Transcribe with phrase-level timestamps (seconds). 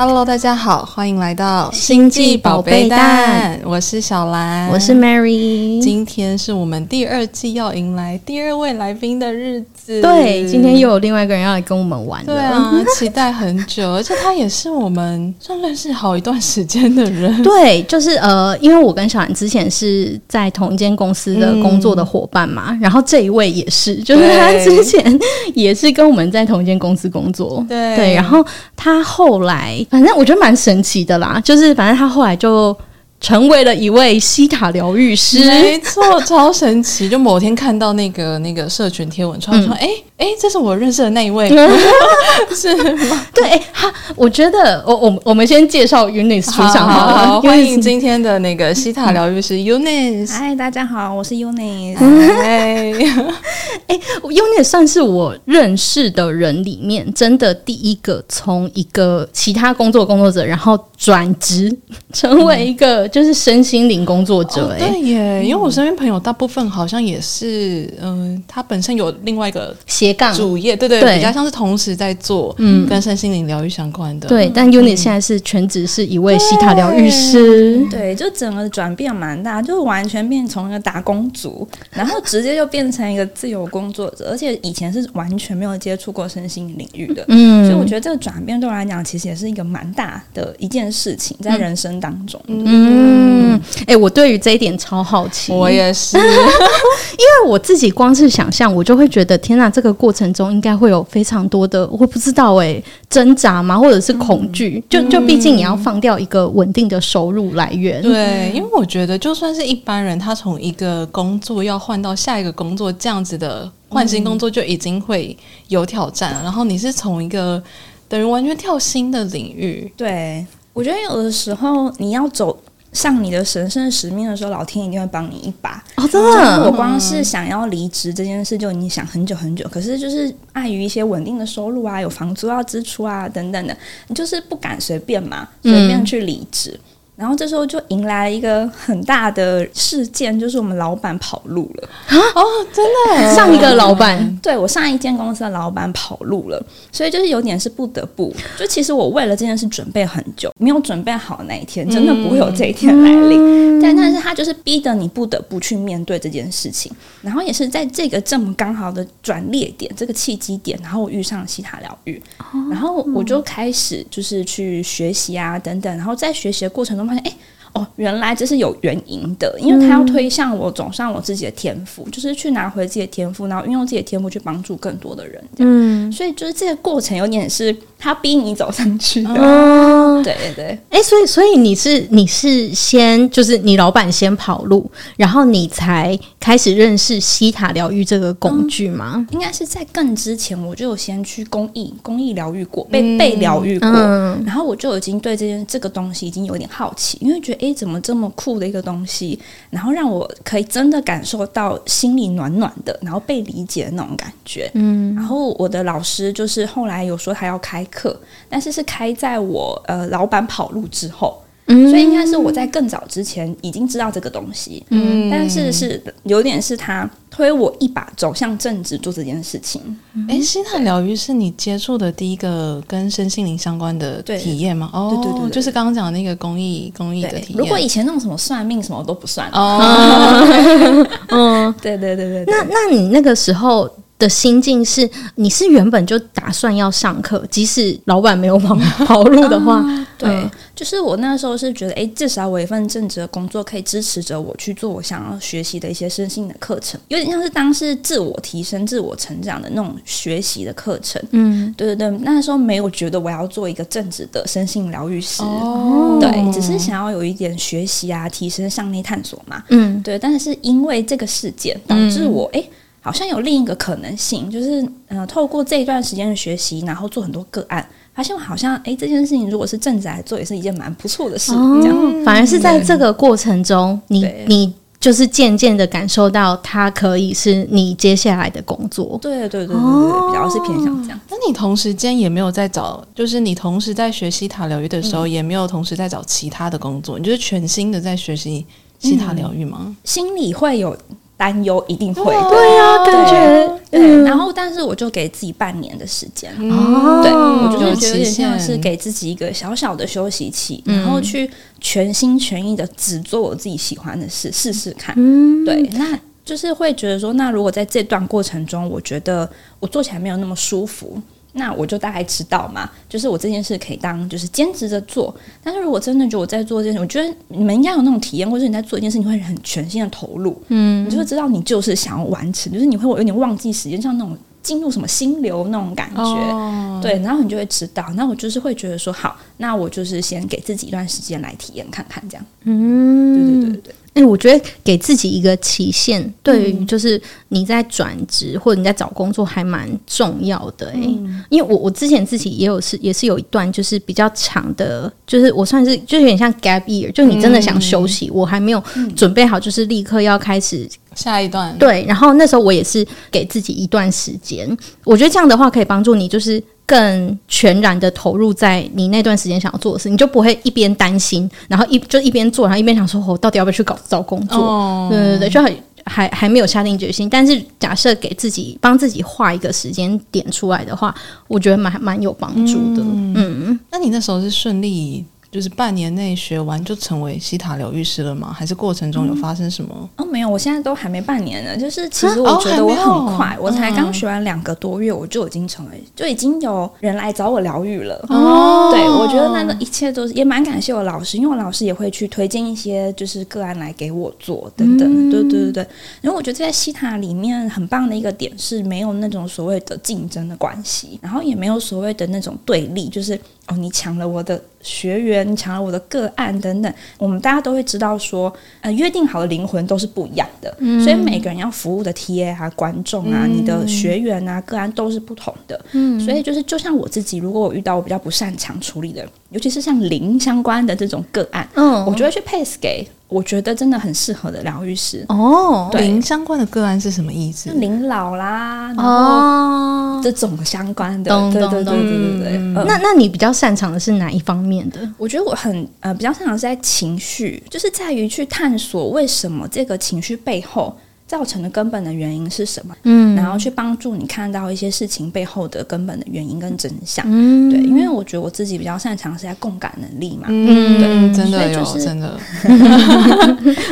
[0.00, 3.60] Hello，大家好，欢迎来到星际宝贝蛋。
[3.64, 5.82] 我是小兰，我是 Mary。
[5.82, 10.00] 今天是我们第二季要迎来第二位来宾的日子。
[10.00, 12.24] 对，今天又有另外一个人要来跟我们玩。
[12.24, 17.36] 对啊， 期待很久，而且他也是我们算认识好一段时间的人。
[17.42, 25.18] 对，就是呃，因为我跟小兰之前是在同一间公司的工作的伙伴嘛，嗯、然后这一位也是，就是他之前
[25.54, 27.66] 也是跟我们在同一间公司工作。
[27.68, 28.46] 对对，然后
[28.76, 29.84] 他后来。
[29.90, 32.76] 反正我觉得蛮神奇的啦，就是反正他后来就
[33.20, 37.08] 成为了一位西塔疗愈师，没错，超神奇。
[37.08, 40.17] 就某天看到那个那个社群贴文，突然说：“哎、嗯。
[40.17, 41.48] 欸”哎，这是我认识的那一位，
[42.52, 43.26] 是吗？
[43.32, 50.32] 对，哎，哈，我觉得，我我我们先介绍 Eunice 出场好了，好好欢迎今天的那个西塔疗愈师 Eunice。
[50.32, 51.96] 嗨，大家好，我是 Eunice。
[52.42, 52.92] 哎，
[53.86, 61.72] 哎，Eunice 算是我认识的人里面真的第一个从一个其他工作工作者，然后转职
[62.12, 64.74] 成为一个就是身心灵工作者。
[64.76, 69.72] 哎、哦，对耶，因为我身边朋友大部分好像也是，嗯、呃，他本身有另外一个。
[69.86, 74.28] 斜杠主业，对对，对，比较像是同时在做，嗯，跟身心灵疗愈相关的。
[74.28, 77.84] 对，嗯、但 Eunice 现在是全职是一位西塔疗愈师。
[77.90, 87.24] 对，就整个转变蛮大，就完全变从一个打工族， 然后直接就变成一个自由工作者，而且以前是完全没有接触过身心领域的。
[87.28, 92.40] 嗯，所以我觉得这个转变对我来讲，其实也是一个蛮大的一件事情，在人生当中。
[92.46, 99.88] 嗯，哎、欸，我对于这一点超好奇，我也是， 因为我自己光是想象，我就会觉得天哪，这个。
[99.98, 103.76] 过程中应该会有非常多的，我不知道哎，挣扎吗？
[103.76, 104.78] 或者是恐惧？
[104.78, 108.00] 嗯、就就毕竟你要放掉一个稳定的收入来源。
[108.00, 116.36] 对，因为我觉得就算是一般人，他从一个工作要换到下一个工作，这样子的换新工作就已经会有挑战。
[116.40, 117.62] 嗯、然后你是从一个
[118.08, 119.92] 等于完全跳新的领域。
[119.96, 122.56] 对，我觉得有的时候你要走。
[122.92, 125.82] 上你的神圣使命的时候，老天一定会帮你一把。
[125.96, 129.68] 哦，真的，我光是想要离职这件事，就已经想很久很久。
[129.68, 133.76] 可是就是碍于一些稳定的收入啊，有房租要支出啊，等等的，
[134.08, 136.72] 你就是不敢随便嘛，随便去离职。
[136.74, 136.80] 嗯
[137.18, 142.16] 然后这时候就迎来了一个很大的事件，就是我们老板跑路了啊！
[142.36, 148.32] 哦，真的，上一个老板，对，我上一间公司的老板跑路了，所以就是有点是不得不。
[148.56, 153.40] 就其实我为了这件事准备很久，没有准备好那一天，真的不会有这一天来临。
[153.40, 156.92] 嗯、但但是他就是逼得你不得不去面对这件事情。
[157.20, 167.07] 然后也是在这个这么刚好的转捩点，这个契机点，然后我遇上了西塔疗愈，哦、然后我就开始就是去学习啊等等，然后在学习的过程中。
[167.08, 167.36] 发现哎
[167.72, 175.44] 哦，原来这是有原因的，因为他要推向我走上我自己的天赋，嗯、就是去拿回自己的天赋，然后运用自己的天赋去帮助更多的人。
[175.58, 177.76] 嗯，所以就是这个过程有点是。
[178.00, 189.14] 他逼你走上去的，哦、对 对对，哎、欸，所以所以你是你是先就是你老板先跑路，然后你才开始认识西塔疗愈这个工具吗？
[189.16, 199.38] 嗯、应该是在更之前，我就有先去公益公益疗愈过，被被疗愈过，嗯、然后我就已经对这件这个东西已经有点好奇，因为觉得哎、欸，怎么这么酷的一个东西，
[199.70, 204.70] 然后让我可以真的感受到心里暖暖的，然后被理解的那种感觉。
[204.74, 207.84] 嗯，然后我的老师就是后来有说他要开。
[207.90, 208.20] 课，
[208.50, 219.80] 但是是开在我呃老板跑路之后，嗯，所以应该是我在更早之前已经知道这个东西，嗯，但是是有点是他推我一把走向正直做这件事情。
[220.28, 224.90] 哎，希塔疗愈是你接触的第一个跟身心灵相关的体验吗？
[224.92, 227.58] 哦，对对对，就是刚刚讲的那个公益公益的体验。
[227.58, 229.48] 如果以前那种什么算命什么都不算。
[229.52, 233.88] 哦， 嗯， 对对对对，那那你那个时候。
[234.18, 238.74] 的心境是，你是原本就打算要上课，即使老板没有跑
[239.06, 251.22] 跑路的话，嗯、对，就是我那时候是觉得，哎、欸，至少我一份正职的工作可以支持着我去做我想要学习的一些身心的课程，有点像是当时自我提升、自我成长的那种学习的课程。
[251.30, 259.62] 嗯，对对对，那时候没有觉得我要做一个正职的身心疗愈师，哦，对，只是想要有一点学习啊，提升、向内探索嘛。
[259.68, 262.70] 嗯，对，但是因为这个事件导致我，哎、欸。
[263.08, 271.54] 好像有另一个可能性，就是呃，透过这一段时间的学习，然后做很多个案，发现好像哎，这件事情如果是正职来做，也是一件蛮不错的事。
[271.54, 279.18] 哦、这样，反而是在这个过程中，你你就是渐渐的感受到，它可以是你接下来的工作。
[279.22, 281.18] 对对对对对，哦、比较是偏向这样。
[281.30, 288.66] 那你同时间也没有在找，就是你同时在学习塔疗愈的时候，嗯、也没有同时在找其他的工作，你就是全新的在学习
[288.98, 289.96] 西塔疗愈吗？
[290.04, 290.94] 心里会有。
[291.38, 292.34] 担忧一定会。
[292.34, 293.78] 的，对啊，感觉。
[293.90, 294.22] 对。
[294.24, 301.50] 然后，但是我就给自己半年的时间，哦，对，我就是觉得有点像是给自己一个小小的休息期，然后去
[301.80, 305.14] 全心全意的只做我自己喜欢的事，试试看。
[305.16, 309.48] 嗯，对，那就是会觉得说，那如果在这段过程中，我觉得
[309.80, 311.18] 我做起来没有那么舒服。
[311.52, 315.34] 那我就大概知道嘛，就是我这件事可以当就是兼职的做。
[315.62, 328.06] 但是如果真的觉得我在做这件事，我觉得你们应该有那种体验，或者你在做一件事，你会很全心的投入，嗯，你就会知道你就是想要完成，就是你会有点忘记时间，像那种进入什么心流那种感觉，哦、对，然后你就会知道。
[328.14, 333.94] 那我就是会觉得说，好，那我就是先给自己一段时间来体验看看，这样，嗯，对对对对对。
[334.18, 337.20] 哎、欸，我觉得给自己一个期限，对于就是
[337.50, 340.94] 你在转职或者你在找工作还蛮重要的、欸。
[340.94, 348.82] 哎、嗯，因为我我之前自己也有是也是有一段就是比较长的，就是我算是就有点像 gap year，就你真的想休息，嗯、我还没有
[349.14, 351.78] 准备好，就是立刻要开始下一段。
[351.78, 354.68] 对，然后那时候我也是给自己一段时间，
[355.04, 356.60] 我觉得这样的话可以帮助你，就是。
[356.88, 364.58] 更全然的投入在你那段时间想要做的事，你就不会一边担心，然后一就一边做，然后一边想说，我到底要不要去搞找工作？
[364.58, 365.76] 哦、对对对，就很
[366.06, 367.28] 还还没有下定决心。
[367.28, 371.14] 但是假设给自己帮自己画一个时间点出来的话，
[371.46, 373.02] 我觉得蛮蛮有帮助的。
[373.02, 375.22] 嗯，嗯，那你那时候是顺利？
[375.50, 378.52] 就是半年内学完就成为西塔疗愈师了吗？
[378.52, 379.90] 还是过程中有发生什么？
[380.16, 381.74] 嗯、哦，没有，我现在都还没半年呢。
[381.74, 388.22] 就是其实我觉得我很快，哦、我才刚学完两个多月，我就已经成为，就已经有人来找我疗愈了。
[388.28, 395.08] 哦，对，我觉得那个一切都是也蛮感谢我老师，因为我老师也会去推荐一些就是个案来给我做等等。
[395.10, 395.88] 嗯、对对对对，
[396.20, 403.40] 因为我觉得在西塔里面很棒的一个点是没有那种所谓的竞争的关系，然后也没有所谓的那种对立，就是。
[403.68, 408.50] 哦，你抢了我的学员，你抢了我的个案等等，我们大家都会知道说，
[408.80, 423.06] 呃，约定好的灵魂都是不一样的，嗯、所以每个人要服务的 TA 啊、观众啊、嗯、你的学员啊、个案都是不同的，嗯，所以就是就像我自己，如果我遇到我比较不擅长处理的，尤其是像灵相关的这种个案，嗯，我就会去 pass 给。
[423.28, 425.88] 我觉得真的很适合的疗愈师哦。
[425.92, 427.70] 灵对相关的个案是什么意思？
[427.72, 432.56] 灵老啦，哦，这种相关的，对对对对对对。
[432.56, 435.00] 嗯、那那你比较擅长的是哪一方面的？
[435.18, 440.96] 我觉得我很呃比较擅长是在情绪，就是在于去探索为什么这个情绪背后。
[441.28, 442.96] 造成的根本的原因是什么？
[443.02, 447.22] 嗯，然后去帮助你看到一些事情背后的根本的原因跟真相。
[447.28, 450.46] 嗯，对，因为我觉得我自己比较擅长是在共感能力嘛。
[450.48, 452.28] 嗯，对，真的有，真的。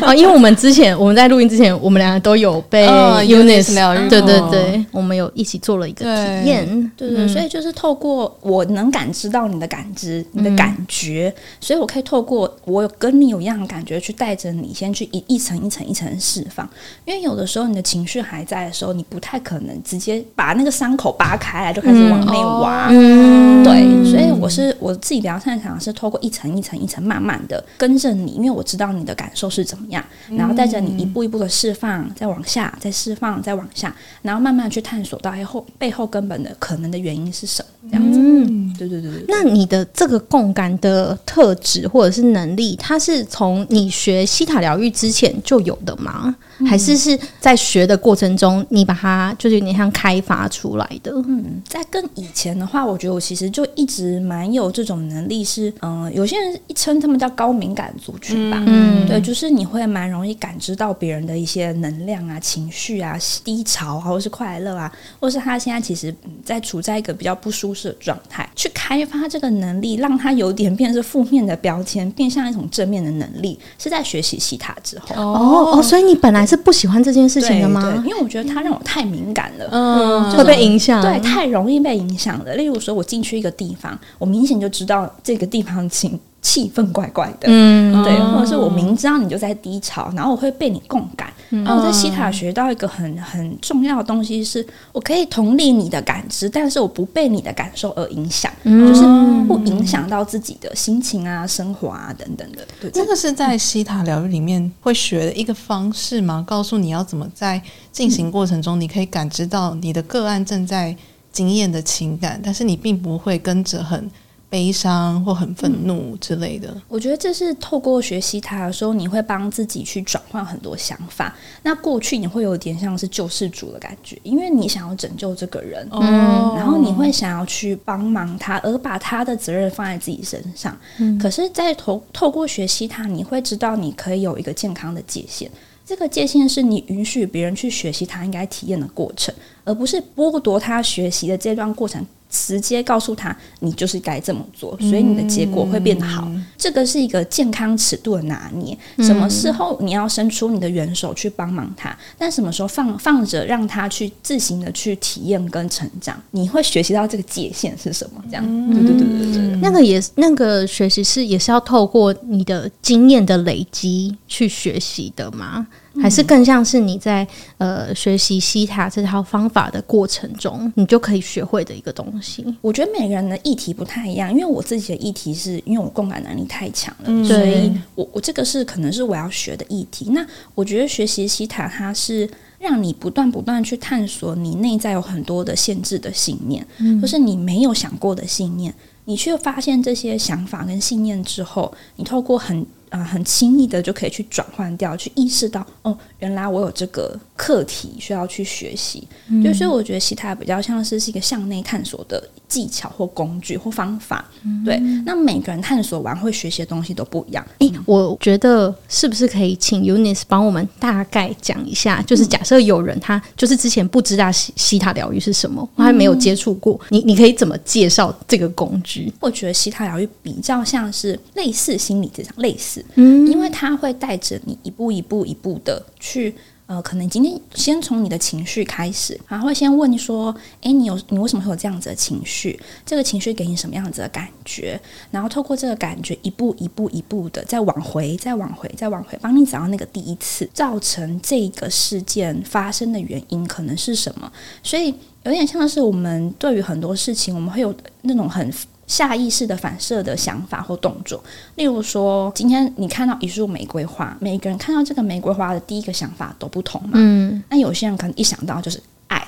[0.01, 6.91] 啊， 因为我们之前我们在录音之前，我们两个都有被疗愈，对对对，我们有一起做了一个体验。
[6.97, 11.31] 对对，所以就是透过我能感知到你的感知，你的感觉，
[11.61, 16.67] 所以我可以透过我有跟你有一样的感觉，去带着你先去一一层一层一层释放，
[17.05, 17.26] 因为。
[17.27, 22.33] 有的时候，你的情绪还在的时候，你不太可能直接把那个伤口扒开来就开始往内
[22.63, 22.89] 挖。
[22.91, 38.19] 嗯，对，所以我是我自己比较擅长是透过一层一层一层慢慢的跟着你，因为我知道你的感受是怎么样，然后带着你一步一步的释放，再往下，再释放，再往下，然后慢慢去探索到背后背后根本的可能的原因是什么，这样子。
[38.19, 39.25] 嗯，对对对对。
[39.29, 46.35] 那你的这个共感的特质或者是能力，它是从你学西塔疗愈之前就有的吗？
[46.67, 51.13] 还是是在学的过程中，你把它就是有点像开发出来的。
[51.27, 58.63] 嗯，在更以前的话，我觉得我其实就一直蛮有这种能力，是嗯、呃，有些人一称他们叫高敏感族群吧。
[58.67, 64.91] 嗯，对，就是你会蛮容易感知到别人的一些能量啊、情绪啊、低潮啊，或是快乐啊，
[65.21, 75.15] 或是他现在其实在处在一个比较不舒适的状态，去开发这个能力，让他有点变成负面的标签，变像一种正面的能力，是在学习西塔之后。
[75.15, 76.47] 哦哦，所以你本来。
[76.47, 77.83] 是不喜欢这件事情的吗？
[77.83, 82.55] 对因为我觉得它让我太敏感了，嗯，会被影响，对，太容易被影响了。
[82.55, 91.33] 例如说，我进去一个地方，我明显就知道这个地方情气氛怪怪的，嗯，对，或者是我明知道你就在低潮，然后我会被你共感。
[91.51, 99.03] 然后我在西塔学到一个很很重要的东西是，是我可以同理你的感知，但是我不被你的感受而影响，嗯、就是
[99.47, 102.67] 不影响到自己的心情啊、生活啊等等的。
[102.81, 106.45] 对，这个是在西塔疗愈里面会学的一个方式吗？
[106.47, 107.61] 告诉你要怎么在
[107.93, 110.97] 进行过程中，你可以感知到你的个案正在
[111.31, 114.11] 经验的情感，但是你并不会跟着很。
[114.49, 121.35] 悲伤或很愤怒之类的，我觉得这是透过学习它的时候，你会帮自己去转换很多想法。
[121.65, 130.79] 那过去你会有点像是救世主的感觉，因为你想要拯救这个人，嗯，然后你会想要去帮忙他，而把他的责任放在自己身上。
[130.99, 135.51] 嗯，可是，在透透过学习它，你会知道你可以有一个健康的界限。
[135.85, 139.35] 这个界限是你允许别人去学习他应该体验的过程，
[139.65, 142.05] 而不是剥夺他学习的这段过程。
[142.37, 146.27] 直接告诉他，你就是该这么做，所以你的结果会变好。
[146.27, 148.77] 嗯、这个是一个健康尺度的拿捏。
[148.99, 158.23] 什么时候你要伸出你的援手去帮忙他，但什么时候放放着让他去自行的去体验跟成长，你会学习到这个界限是什么？
[158.29, 159.61] 这样，嗯、对对对对对。
[159.63, 165.67] 那个也那个学习是也是要透过你的经验的累积去学习的吗？
[166.01, 167.27] 还是更像是你在
[167.59, 172.45] 呃学习西塔这套方法的过程中，你就可以学会的一个东西。
[172.61, 180.11] 我觉得每个人的议题不太一样，因为我自己的议题是因为我共感能力太强了，嗯、所以我我这个是可能是我要学的议题。
[180.11, 188.75] 那我觉得学习西塔，它是让你不断不断去探索你内在有很多的限制的信念，嗯、就是你没有想过的信念，
[189.05, 192.67] 你去发现这些想法跟信念之后，你透过很。
[192.91, 199.07] 啊、很轻易的就可以去转换掉，去意识到哦，原来我有这个课题需要去学习。
[199.29, 204.25] 嗯、就是我觉得西塔比较像是是一个向内探索的技巧或工具或方法。
[204.45, 207.47] 嗯、对，那每个人探索完会学习的东西都不一样。
[207.59, 212.03] 诶，我觉得是不是可以请 Eunice 帮我们大概讲一下？
[212.03, 219.13] 就是假设有人他就是之前不知道西西塔疗愈是什么，他还没有接触过，你你可以怎么介绍这个工具？
[219.21, 222.85] 我觉得西塔疗愈比较像是类似心理这样类似。
[222.95, 226.35] 嗯，因为它会带着你一步一步一步的去，
[226.67, 232.59] 呃，可能今天先从你的情绪开始，然后先问你说，诶，你有你为什么会有这样子的情绪？
[232.85, 234.81] 这个情绪给你什么样子的感觉？
[235.13, 244.33] 然后透过这个感觉，一步一步一步的再往回，再往回，再往回，帮你找到那个第一次造成这个事件发生的原因可能是什么？
[244.65, 244.93] 所以
[245.23, 248.53] 有点像是我们对于很多事情，我们会有那种很。
[248.87, 251.23] 下意识的反射的想法或动作，
[251.57, 256.91] 例如说，今天你看到一束玫瑰花，每个人看到这个玫瑰花的第一个想法都不同嘛。
[256.95, 259.27] 嗯，那有些人可能一想到就是爱，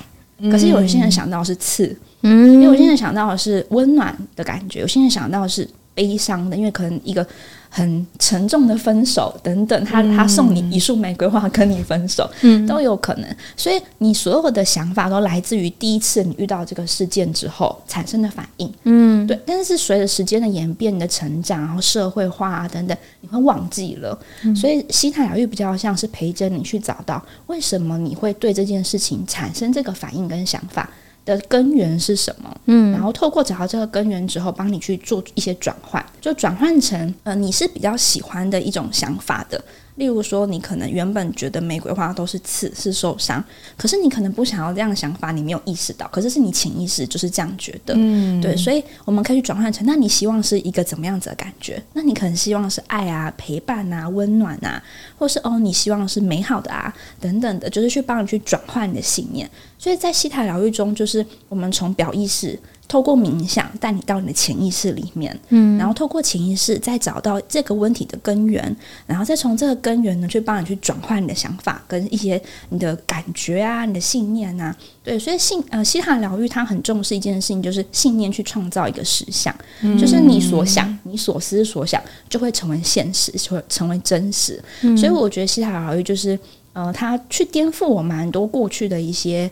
[0.51, 7.25] 可是有些人想到是刺，嗯，有些人想到的是温暖的感觉，有些人想到的是悲伤的，因为可能一个。
[7.69, 13.35] 很沉重的分手等等，他他送你一束玫瑰花跟你分手，嗯，都有可能。
[13.55, 19.39] 所以你所有的想法都来自于第一次你遇到这个事件之后产生的反应，嗯，对。
[19.45, 24.17] 但是随着时间的演变、你的成长，然后社会化啊等等，你会忘记了。
[24.43, 30.89] 嗯，所以西塔疗愈比较像是陪着你去找到为什么你会对这件事情产生这个反应跟想法。
[31.29, 32.55] 的根源是什么？
[32.65, 39.63] 嗯，然后透过找到这个根源之后，帮你去做一些转换，就转换成呃，你是比较喜欢的一种想法的。
[39.99, 43.43] 例如说，你可能原本觉得玫瑰花都是刺，是受伤，
[43.75, 47.93] 可是你可能不想要这样的想法，你没有意识到，可是是你潜意识就是这样觉得。
[47.97, 51.83] 嗯，对，所以我们可以去转换成，那你希望是一个怎么样子的感觉？
[51.91, 54.81] 那你可能希望是爱啊、陪伴啊、温暖啊，
[55.17, 59.49] 或是哦，你希望是美好的啊等等的，就是去帮你去转换你的信念。
[59.77, 62.57] 所以在西塔疗愈中，就是我们从表意识。
[62.89, 84.59] 透过冥想带你到你的潜意识里面，嗯，然后透过潜意识再找到这个问题的根源，然后再从这个根源呢去帮你去转换你的想法跟一些你的感觉啊、你的信念啊，对，所以信呃西塔疗愈它很重视一件事情，就是信念去创造一个实相，嗯，就是你所想、你所思所想就会成为现实，就会成为真实。
[84.81, 86.37] 嗯，所以我觉得西塔疗愈就是
[86.73, 89.49] 呃，它去颠覆我蛮多过去的一些。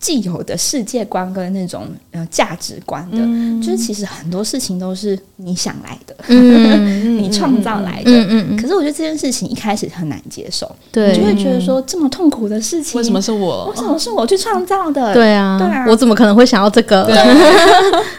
[0.00, 8.10] 既有的世界观跟那种呃价值观的，嗯、就是其实很多事情都是你想来的，嗯、 你创造来的。
[8.28, 13.66] 嗯可是我觉得这件事情一开始很难接受，对，你就会觉得说这么痛苦的事情，为什么是我？
[13.70, 15.12] 为什么是我去创造的？
[15.12, 17.04] 对啊，对啊，我怎么可能会想要这个？
[17.06, 17.16] 对，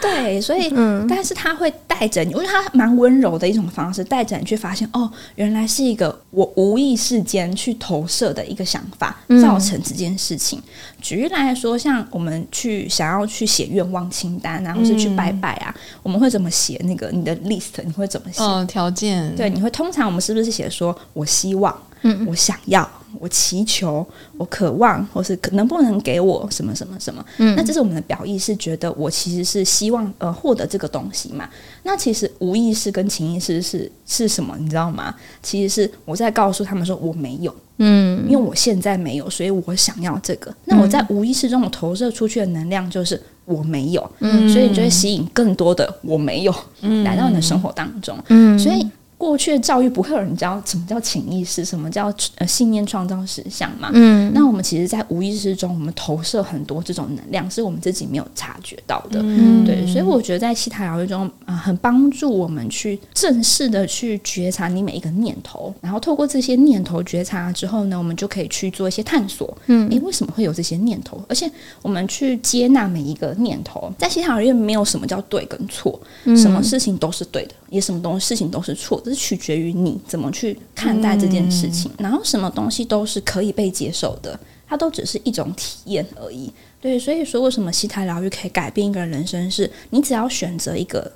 [0.00, 10.58] 对，所以，嗯、但是他会带着你，因为他蛮温柔的一种方式，带着你去发现，哦，原来是一个我无意识间去投射的一个想法，造成这件事情。
[10.58, 10.62] 嗯、
[11.00, 11.69] 举例来说。
[11.76, 17.82] 像我们去想要去写愿望清单啊，或是去拜拜啊，嗯、我们会怎么写那个你的 list？
[17.84, 18.42] 你会怎么写？
[18.42, 19.34] 哦，条件。
[19.36, 22.88] 对，你会通常我们是不是写说我希望，嗯，我想要，
[23.18, 27.24] 我祈求，我渴望，或是可能不能给我什么什么什么？
[27.38, 31.48] 嗯，那这是我们的表意识，觉得我其实是希望呃获得这个东西嘛。
[31.82, 34.56] 那其实无意识跟潜意识是是什么？
[34.58, 35.14] 你知道吗？
[35.42, 37.54] 其实是我在告诉他们说我没有。
[37.82, 40.54] 嗯，因为我现在没有，所以我想要这个。
[40.66, 48.86] 那我在无意识中，我投射出去的能量就是我没有，嗯，所以你就会吸引更多的我没有，嗯，来到你的生活当中，嗯，所以
[49.20, 53.90] 过去的教育不会有人教什么叫潜意识，什么叫呃信念创造实相嘛。
[53.92, 59.20] 嗯，那我们其实，在无意识中，我们投射很多这种能量，是我们自己没有察觉到的。
[59.22, 69.54] 嗯对，所以我觉得在西塔疗愈中，啊、呃，很帮助我们去正式的去觉察你每一个念头，然后透过这些念头觉察之后呢，我们就可以去做一些探索。
[69.66, 71.22] 嗯，诶，为什么会有这些念头？
[71.28, 71.50] 而且
[71.82, 79.10] 我们去接纳每一个念头，在西塔疗愈没有什么叫对跟错，嗯、什么事情都是对的，也什么东西事情都是错这。
[79.10, 86.52] 是取决于你怎么去看待这件事情，嗯、然后什么东西都是可以被接受的，它都只是一种体验而已。
[86.80, 91.10] 对，所以说为什么西塔疗愈可以改变一个人人生是，是你只要选择一个。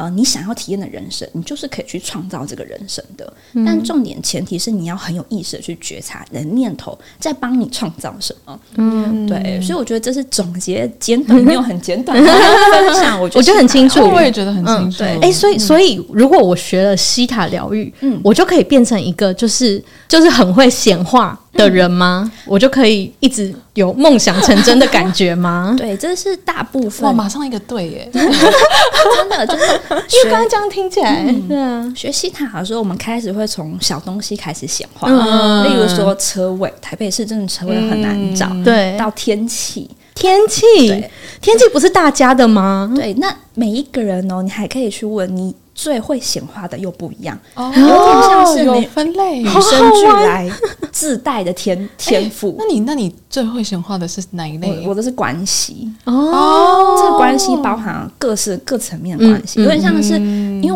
[0.00, 3.30] 呃，你想要体验的人生，你就是可以去创造这个人生的。
[3.52, 8.58] 嗯、但重点前提是你要很有意识的去觉察你的念头在帮你创造什么。
[8.76, 9.60] 嗯，对。
[9.60, 12.24] 所以我觉得这是总结简短没有很简短的
[12.72, 14.96] 分享，我觉得，我觉得很清楚，我也觉得很清楚。
[14.96, 22.22] 对，哎、欸，所以所以如果我学了西塔疗愈，嗯，我就可以变成一个就是就是很会显化的人吗？
[22.24, 25.74] 嗯、我就可以一直有梦想成真的感觉吗？
[25.78, 27.06] 对，这是大部分。
[27.06, 28.08] 哇，马上一个对耶！
[28.12, 29.80] 真的，真的。
[29.90, 42.92] 因为刚刚这样听起来，嗯、对啊，学西塔的时候，我们开始会从小东西开始显化，嗯、例如说车位，台北市真的车位很难找，对、嗯，到天气，天气，对天气不是大家的吗？
[42.94, 45.54] 对，那每一个人哦，你还可以去问你。
[45.80, 49.40] 最会显化的又不一样，哦、有点像是有分类。
[49.40, 50.50] 与生俱来
[50.92, 52.54] 自带的天天赋。
[52.60, 54.82] 那你那你最会显化的是哪一类？
[54.84, 55.90] 我，我的是关系。
[56.04, 60.18] 哦，这个关系包含各式各层面的关系，嗯、有点像是、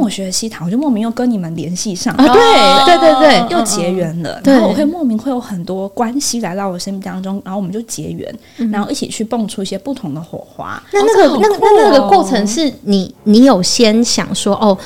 [0.04, 4.40] 我学西塔，我就莫名又跟你们联系上，啊、对对对对，又结缘了。
[4.44, 10.82] 对，然后我会莫名会有很多关系来到我生命当中，然后我们就结缘，嗯、然后一起去蹦出一些不同的火花。
[10.92, 14.76] 那那个、哦、那那那个过程是你你有先想说哦。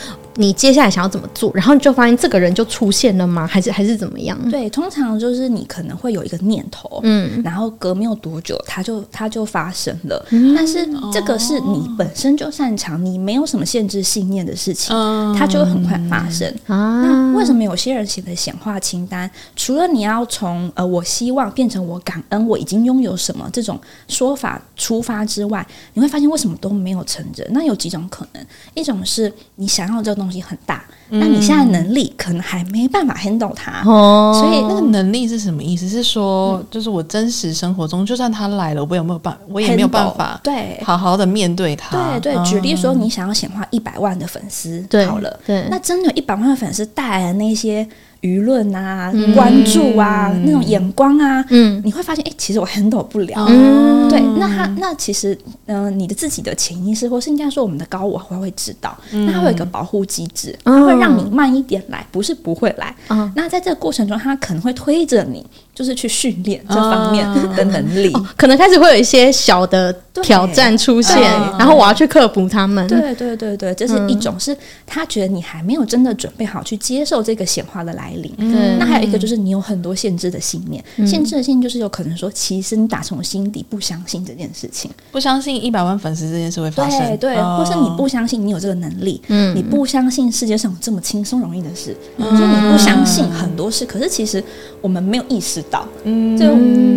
[0.41, 1.51] 你接下来想要怎么做？
[1.53, 3.45] 然后你就发现这个人就出现了吗？
[3.45, 4.39] 还是还是怎么样？
[4.49, 10.25] 对，通常就是你可能会有一个念头，嗯，然后隔没有多久，它就它就发生了。
[10.31, 16.49] 嗯、但是这个是你本身就擅长，你没有什么限制信念的事情，嗯、它就会很快发生。
[16.69, 23.77] 啊，那为什么有些人写的显化清单，除了你要从呃我希望变成我感恩，我已经拥有什么这种
[24.07, 27.45] 说法出发之外，你会发现为什么都没有成真？
[27.51, 30.28] 那有几种可能，一种是你想要这个东西。
[30.29, 35.89] 东西很大，那你现在能力可能还没办法 handle 它，哦、所以那个能力是什么意思？
[35.89, 42.19] 是说，就是我真实生活中，就算他来了，我有没有办，我也没有办法对好好的面对他。
[42.21, 47.89] 对对，举例说，你想要显化一百万的粉丝，好了，对，那真的有，一百万的粉丝带来的那些。
[48.21, 53.47] 舆论啊，关注啊，嗯、那种眼光啊，嗯，你会发现，哎、欸，其实我 handle 不了。
[53.49, 62.95] 嗯、对，那他那其实，嗯、呃，你的自己的潜意识，或是应该说我们的高我，会会知道，嗯、那他会有一个保护机制，他会让你慢一点来，不是不会来。
[63.09, 65.47] 嗯、那在这个过程中，他可能会推着你，
[65.79, 71.17] 就是去训练这方面的能力、哦，可能开始会有一些小的挑战出现，
[71.57, 72.85] 然后我要去克服他们。
[72.89, 78.09] 对对对对，这是一种，是他觉得你还没有真的准备好去接受这个显化的来。
[78.09, 78.35] 临，
[78.79, 94.43] 那还有一个就是你有很多限制的信念，嗯、限制的信念就是有可能说，其实你打从心底不相信这件事情，不相信一百万粉丝这件事会发生，对对，哦、或是你不相信你有这个能力，嗯，你不相信世界上有这么轻松容易的事，嗯，所以你不相信很多事，可是其实
[94.81, 96.47] 我们没有意识到，嗯，就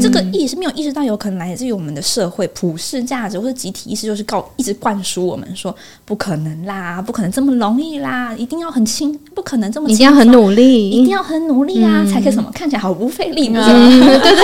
[0.01, 10.89] 这个意识没有意识到，有可能来自于我们的社会普世价值或者集体意识，就是告一直灌输我们说不可能啦，不可能这么容易啦，一定要很轻，不可能这么，一定要很努力。
[10.89, 12.49] 一定要很努力啊，嗯、才可以什么？
[12.53, 13.67] 看起来好不费力，不是吗？
[13.67, 14.39] 对对对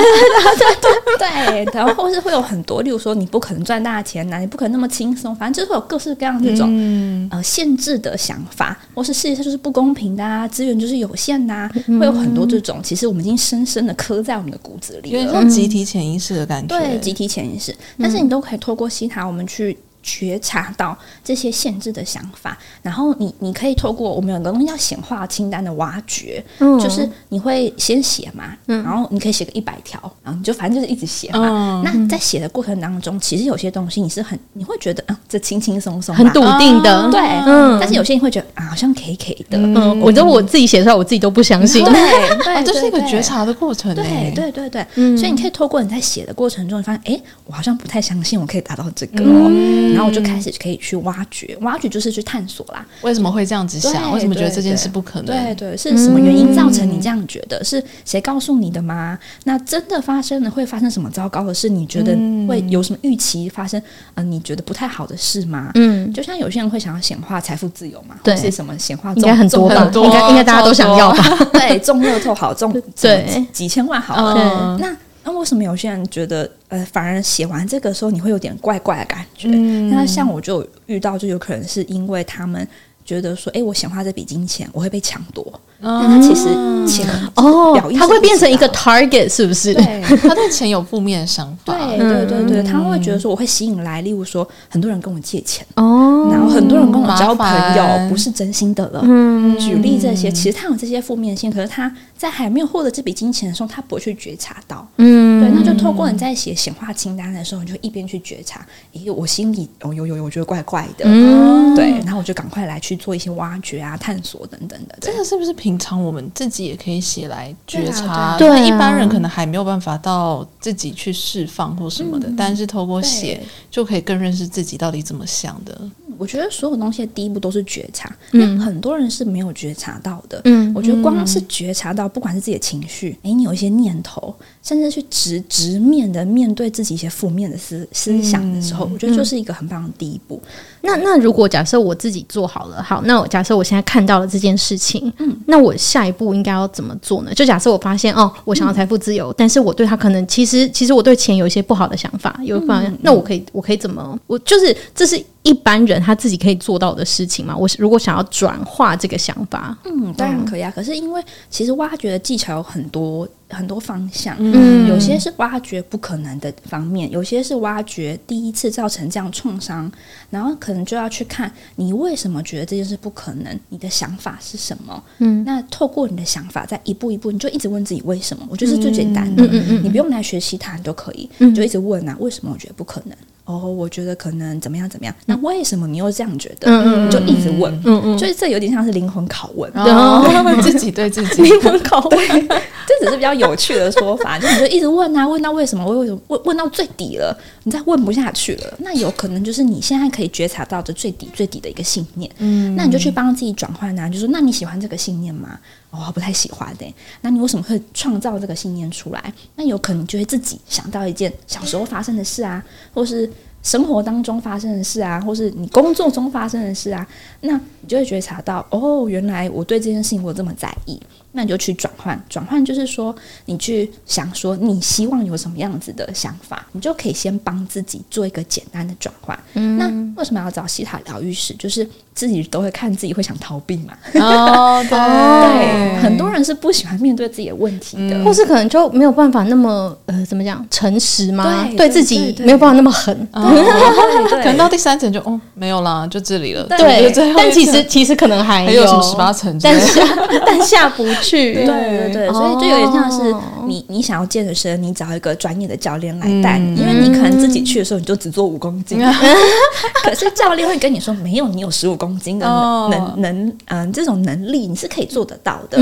[0.82, 19.77] 对对对，然后或是会有很多，例如说你不可能赚大钱呐、啊，你不可能那么轻松，反正就是会有各式各样这种、嗯、呃限制的想法，或是世界上就是不公平的啊，资源就是有限呐、啊，嗯、会有很多这种，其实我们已经深深的刻在我们的骨子里，有点像集体潜意识的感觉，对，集体潜意识，但是你都可以透过西塔，我们去。
[20.08, 31.50] 觉察到这些限制的想法，然后你你可以透过我们有个东西叫显化清单的挖掘，嗯、就是你会先写嘛，嗯、然后你可以写个一百条，然后你就反正就是一直写嘛。
[31.50, 37.78] 嗯、那在写的过程当中，其实有些东西你是很你会觉得啊，这轻轻松松，很笃定的，哦、对，嗯。
[37.78, 41.84] 但是有些人会觉得啊，好像 K K 的，嗯，我觉得我自己写出来，我自己都不相信。
[41.84, 44.88] 对， 这是一个觉察的过程，对，对，对，对。
[44.96, 49.24] 嗯、所以你可以透过你在写的过程中，你发现，哎，我好像不太相信我可以达到这个。
[49.24, 49.50] 哦。
[49.50, 52.86] 嗯然后我就开始可以去挖掘，挖掘就是去探索啦。
[53.01, 53.91] 为什么会这样子想？
[53.93, 55.25] 对为什么觉得这件事不可能？
[55.25, 57.63] 对对，是什么原因造成你这样觉得？
[57.63, 59.17] 是谁告诉你的吗？
[59.45, 61.67] 那真的发生了会发生什么糟糕的事？
[61.67, 62.15] 你觉得
[62.47, 63.79] 会有什么预期发生？
[63.79, 63.83] 嗯、
[64.15, 65.71] 呃，你觉得不太好的事吗？
[65.75, 69.23] 嗯，就像有些人会想要显化财富自由嘛，对，是什么显化中？
[69.23, 69.89] 应该很多吧？
[69.93, 71.23] 应该应该大家都想要吧？
[71.53, 74.77] 对，中乐透好中， 对，几千万好了。
[74.79, 74.95] 那
[75.28, 79.50] 那为什么有些人觉得呃，反而写完这个时候你会有点怪怪的感觉？
[79.52, 82.66] 嗯、那像我就遇到，就有可能是因为他们
[83.04, 85.46] 觉得说，哎，我想花这笔金钱，我会被抢夺。
[85.80, 86.46] 但他其实
[86.88, 89.76] 钱哦，他会变成一个 target，是不是？
[89.76, 91.72] 对，他对钱有负面的想法。
[91.72, 99.02] 对对对对，他会觉得说我会吸引来，例如说很多人跟我借钱哦，然后很多人跟我交朋友，不是真心的了。
[99.04, 104.86] 嗯，举例这些，其实他有这些负面性，可是他在还没有获得这笔金钱的时候，他不会去觉察到。
[104.97, 111.06] 嗯，对，那就透过你在写显化清单的时候，你就一边去觉察，咦，我心里哦有有有，我觉得怪怪的。
[111.06, 114.97] 嗯，对，然后我就赶快来去做一些挖掘啊、探索等等的。
[115.01, 125.80] 这个是不是平常我们自己也可以写来觉察，对，一般人可能还没有办法到自己去释放或什么的，但是透过写就可以更认识自己到底怎么想的。
[126.17, 140.41] 我觉得所有东西的第一步都是觉察，嗯，很多人是没有觉察到的，嗯，我觉得光是觉察到，不管是自己的情绪，诶，你有一些念头，甚至去直直面的面对自己一些负面的思思想的时候，我觉得就是一个很棒的第一步。
[140.88, 147.34] 那那如果假设我自己做好了，好，那我假设我现在看到了这件事情，嗯，那我下一步应该要怎么做呢？
[147.34, 154.17] 就假设我发现哦，我想要财富自由，但是我对他可能其实其实我对钱有一些不好的想法，有不好，那我可以我可以怎么？
[154.26, 155.21] 我就是这是。
[155.43, 157.56] 一般人他自己可以做到的事情嘛？
[157.56, 160.69] 我如果想要转化这个想法，嗯，当然可以啊。
[160.76, 169.89] 可是因为其实挖掘的技巧有很多很多方向，嗯，有些是挖掘不可能的方面，有些是挖掘第一次造成这样创伤，
[170.29, 175.01] 然后可能就要去看你为什么觉得这件事不可能，你的想法是什么？
[175.19, 178.45] 嗯，那透过你的想法，再一步一步，你就一直问自己为什么？
[178.49, 183.15] 我觉得是最简单的，嗯嗯嗯，你不用来学习它，你都可以，就一直问啊，为什么我觉得不可能？
[183.47, 185.15] 哦，我觉得可能怎么样怎么样？
[185.25, 186.69] 那为什么你又这样觉得？
[186.69, 190.21] 嗯、你就一直问，嗯嗯，所以这有点像是灵魂拷问，然后
[190.62, 191.41] 自己对自己。
[191.43, 195.86] 灵魂拷问， 这只是比较有趣的说法，就你就一直问啊，问到为什么？
[195.88, 197.33] 为什么问问到最底了，
[197.63, 205.57] 你再问不下去了，那有可能就是你现在可以觉察到的最底最底的一个信念，嗯，那你就去帮自己转换啊，就说那你喜欢这个信念吗？
[205.89, 206.86] 我，不太喜欢的。
[207.21, 209.34] 那你为什么会创造这个信念出来？
[209.56, 213.30] 那有可能就会自己想到一件小时候发生的事啊，或是
[213.63, 217.06] 生活当中发生的事啊，或是你工作中发生的事啊，
[217.41, 221.02] 那你就会觉察到，哦，原来我对这件事情我这么在意。
[221.38, 229.38] 那你就去转换，转换就是说，你去想说，你希望有什么样子的想法，你就可以先帮自己做一个简单的转换。
[229.54, 229.86] 嗯，那
[230.19, 231.54] 为什么要找西塔疗愈师？
[231.60, 233.93] 就是自己都会看自己会想逃避嘛。
[234.15, 241.69] 哦， 对，对，很多人是不喜欢面对自己的问题的，或是可能就没有办法那么呃，怎么讲，诚实吗？
[241.78, 243.15] 对自己没有办法那么狠。
[243.32, 246.63] 可能到第三层就哦，没有啦，就这里了。
[246.63, 250.02] 对，但其实其实可能还有什么十八层，但下
[250.43, 251.27] 但下不去。
[251.28, 251.54] 去。
[251.54, 253.36] 对对对，所以就有点像是
[253.68, 259.00] 你你想要健身，你找一个专业的教练来带，因为你可能自己去的时候你就只做五公斤，
[260.04, 262.46] 可是教练会跟你说，没有，你有十五公斤的
[262.90, 265.78] 能能嗯这种能力你是可以做得到的，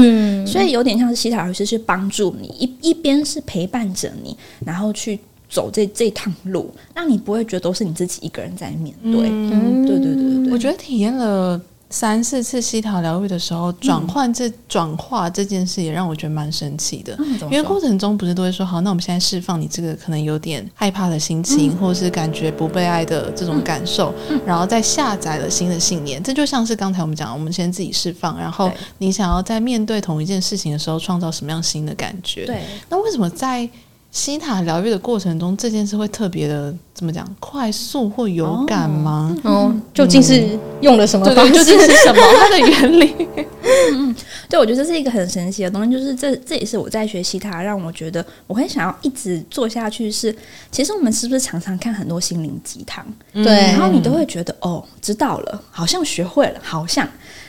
[0.46, 11.62] 所以有点像是希塔疗愈师去帮助你，一一边是陪伴着你，然后去走这这趟路，让你不会觉得都是你自己一个人在面对，嗯，对对对对对，我觉得体验了。
[11.96, 17.18] 三四次西塔疗愈的时候，转换这转化这件事也让我觉得蛮神奇的。
[17.44, 24.14] 因为过程中不是都会说，好，那我们现在释放你这个可能有点害怕的心情，或者是感觉不被爱的这种感受，
[24.46, 26.22] 然后再下载了新的信念。
[26.22, 32.46] 这就像是刚才我们讲，我们先自己释放，然后你想要在面对同一件事情的时候，创造什么样新的感觉？
[32.46, 32.62] 对。
[32.90, 33.70] 那为什么在
[34.16, 37.28] 希塔疗愈的过程中，这件事会特别的怎么讲？
[37.38, 39.36] 快速或有感吗？
[39.44, 41.54] 哦，究竟是用了什么方式？
[41.54, 42.22] 究竟是什么？
[42.40, 43.14] 它的原理？
[43.92, 44.16] 嗯，
[44.48, 45.92] 对，我觉得这是一个很神奇的东西。
[45.92, 50.32] 就是这，这也是我在学西塔，让我觉得我很想要一直做下去是。
[50.32, 50.36] 是，
[50.72, 53.06] 其实我们是不是常常看很多心灵鸡汤？
[53.34, 57.06] 对，然后你都会觉得哦，知道了，好像学会了，好像。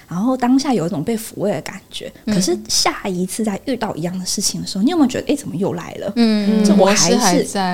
[0.09, 6.13] 然后当下有一种被抚慰的感觉，嗯、可是下一次再遇到一样的事情的时候，你有没有觉得，哎，怎么又来了？
[6.17, 7.17] 嗯，这我还是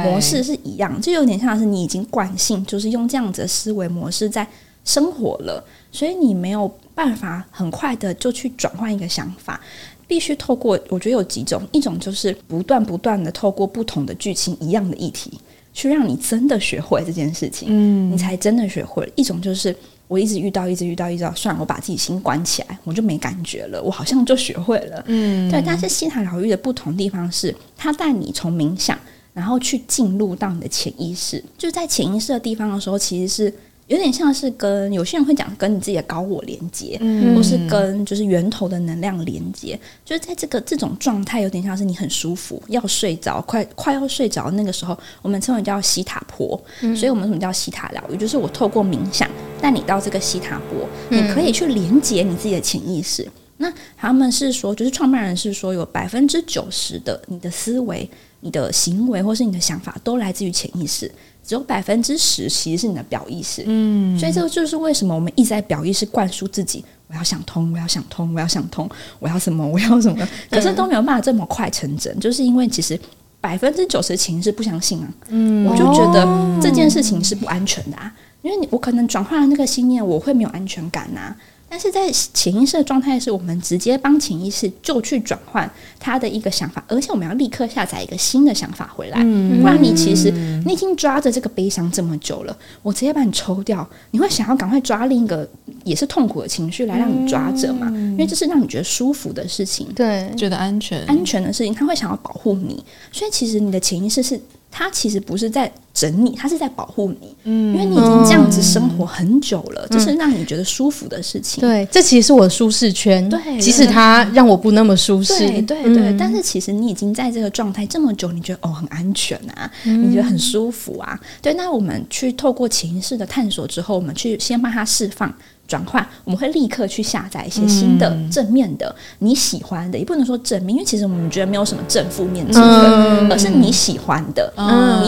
[0.05, 4.47] 模式，是一样，就有点像是你已经惯性，就是用这样子的思维模式在
[4.85, 9.61] 生活了，所以你没有办法很快的就去转换一个想法，
[10.07, 15.38] 必须透过，我觉得有几种，一种就是不断不断的透过不同的剧情，一样的议题。
[15.75, 19.12] 去让你真的学会这件事情，嗯，你才真的学会了。
[19.16, 19.75] 一种就是
[20.12, 25.62] 我一直遇到，一直遇到，一直遇到，算了，我把自己心关起来，我就没感觉了，我好像就学会了，嗯，对。
[25.64, 28.98] 但是西塔疗愈的不同地方是，它带你从冥想，
[29.33, 33.55] 然后去进入到你的潜意识，就在潜意识的地方的时候，其实是。
[33.92, 48.16] 有点像是跟有些人会讲跟你自己的高我连接，嗯，或是跟就是源头的能量连接，就是在这个这种状态，有点像是你很舒服，要睡着，快快要睡着那个时候，我们称为叫西塔坡，嗯，所以我们什么叫西塔疗愈？
[48.16, 49.28] 就是我透过冥想
[49.61, 53.28] 带你到这个西塔波，你可以去连接你自己的潜意识。
[53.59, 58.09] 那他们是说，就是创办人是说，有百分之九十的你的思维、
[58.40, 61.12] 你的行为或是你的想法都来自于潜意识。
[61.44, 72.98] 只有百分之十其实是你的表意识，嗯，所以这个就是为什么我们一直在表意识灌输自己，我要想通，我要想通，我要想通，我要什么，我要什么，可是都没有办法这么快成真，就是因为其实
[73.40, 76.26] 百分之九十的潜意识不相信啊，嗯，我就觉得
[76.61, 81.37] 这件事情是不安全的啊，因为你我可能转换了那个信念，我会没有安全感呐、啊。
[81.73, 89.17] 但是在潜意识的状态，是我们直接帮潜意识就去转换他的一个想法，而且我们要立刻下载一个新的想法回来。
[89.59, 90.31] 不然你其实
[90.67, 95.49] 你已经抓着这个悲伤这么久了，我直接把你抽掉，你会想要赶快抓另一个
[95.83, 97.89] 也是痛苦的情绪来让你抓着嘛？
[97.89, 102.85] 因为这是让你觉得舒服的事情，对，觉得安全安全的事情，他会想要保护你。
[103.11, 104.39] 所以其实你的潜意识是。
[104.73, 111.61] 他其实不是在整你，他是在保护你，嗯，因为你已经这样子生活很久了，这、嗯、是让你觉得舒服的事情。
[111.61, 113.29] 对，这其实是我的舒适圈。
[113.29, 116.17] 对，即使他让我不那么舒适，对对对、嗯。
[116.17, 121.21] 但是其实你已经在这个状态这么久，你觉得哦很安全啊，嗯、你觉得很舒服啊。
[121.43, 125.33] 对，那我们去透过潜意识的探索之后，我们去先帮他释放。
[125.73, 134.53] 转换，我们会立刻去下载一些新的正面的、你喜欢的，也不能说正面，因为其实我们觉得没有什么正负面之分，而是你喜欢的、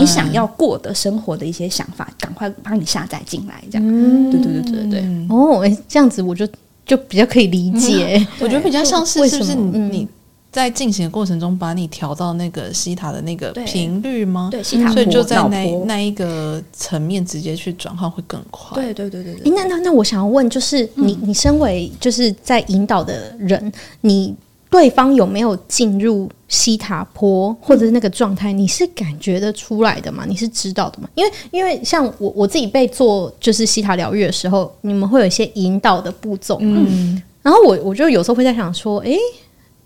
[0.00, 4.30] 你想要过的生活的一些想法，赶快帮你下载进来，这样。
[4.30, 5.26] 对对对对对。
[5.28, 6.48] 哦，哎，这样子我就
[6.86, 8.26] 就比较可以理解。
[8.40, 10.08] 我觉得比较像是是不是你？
[10.54, 14.50] 在进行的过程中，把你调到那个西塔的那个频率吗？
[14.52, 18.80] 对，西塔，所以就在那那一个层面直接去转换会更快。
[18.80, 19.50] 对对对对对。
[19.50, 24.32] 那那那我想要问，就是你你身为就是在引导的人，你
[24.70, 28.52] 对方有没有进入西塔坡或者是那个状态？
[28.52, 30.24] 你是感觉得出来的吗？
[30.24, 31.08] 你是知道的吗？
[31.16, 39.18] 因为因为像我我自己被做就是西塔疗愈的时候，你们会有一些引导的步骤，嗯，然后我我就有时候会在想说，诶。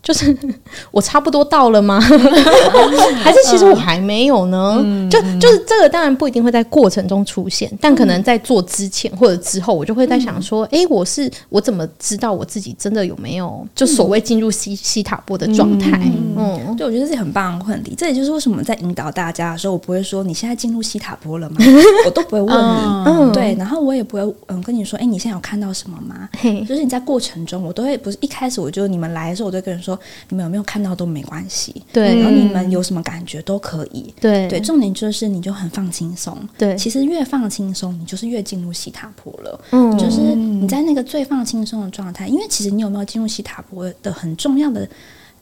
[0.01, 0.35] 就是
[0.91, 1.99] 我差不多到了吗？
[3.21, 4.79] 还是其实我还没有呢？
[4.83, 15.99] 嗯、就就是这个当然不一定会在过程中出现，但可能在做之前或者之后，我就会在想说：哎、嗯欸，我是我怎么知道我自己真的有没有就所谓进入西西塔波的状态？
[16.37, 17.93] 嗯，嗯对，我觉得这是很棒的问题。
[17.97, 21.57] 这也就是为什么在引导大家的时候，我不会说你现在进入西塔波了吗？
[22.05, 23.03] 我都不会问你。
[23.05, 26.29] 嗯，对，然后我也不会嗯跟你说：哎、欸，你现在有看到什么吗？
[26.67, 29.88] 就是你在过程中，我都会不是一开始我就你们来的时候，我就跟人说。
[29.89, 29.99] 说
[30.29, 34.47] 你们有没有看到都没关系，对，然后你们有什么感觉都可以，对。
[34.47, 44.87] 对，重点就是你就很放轻松，对，其实越放轻松，你就是越进入西塔坡了，嗯，就是你在那个最放轻松的状态，因为其实你有没有进入西塔坡的很重要的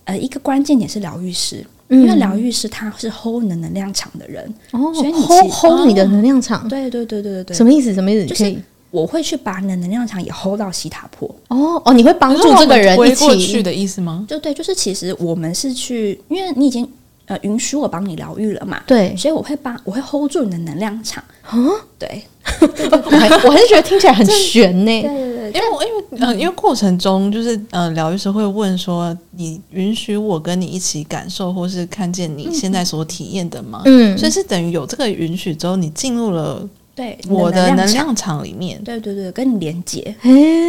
[0.05, 7.93] 呃一个关键点是疗愈师，嗯、因为疗愈师他是 hold 你的能量场的人，哦，所以你 hold hold 你的能量场，对对对对对，什么意思？
[7.93, 8.25] 什么意思？
[8.25, 8.62] 就是。
[8.89, 11.28] 我会去把你的能量场也 hold 到西塔坡。
[11.50, 14.26] 哦哦，你会帮助这个人一起去的意思吗？
[14.28, 16.89] 就对，就是其实我们是去，因为你已经
[17.26, 21.58] 呃允许我帮你疗愈了嘛，对，所以我会帮我会 hold 住你的能量场啊，
[22.00, 22.23] 对，
[22.62, 33.82] 我还 我还是觉得听起来很悬呢，对对对，因为我因为呃因为过程中就是呃疗愈师会问说，你允许我跟你一起感受或是看见你现在所体验的吗？
[33.86, 36.67] 嗯，所以是等于有这个允许之后，你进入了。
[36.97, 40.15] 对我的能量场里面，对对对，跟你连接，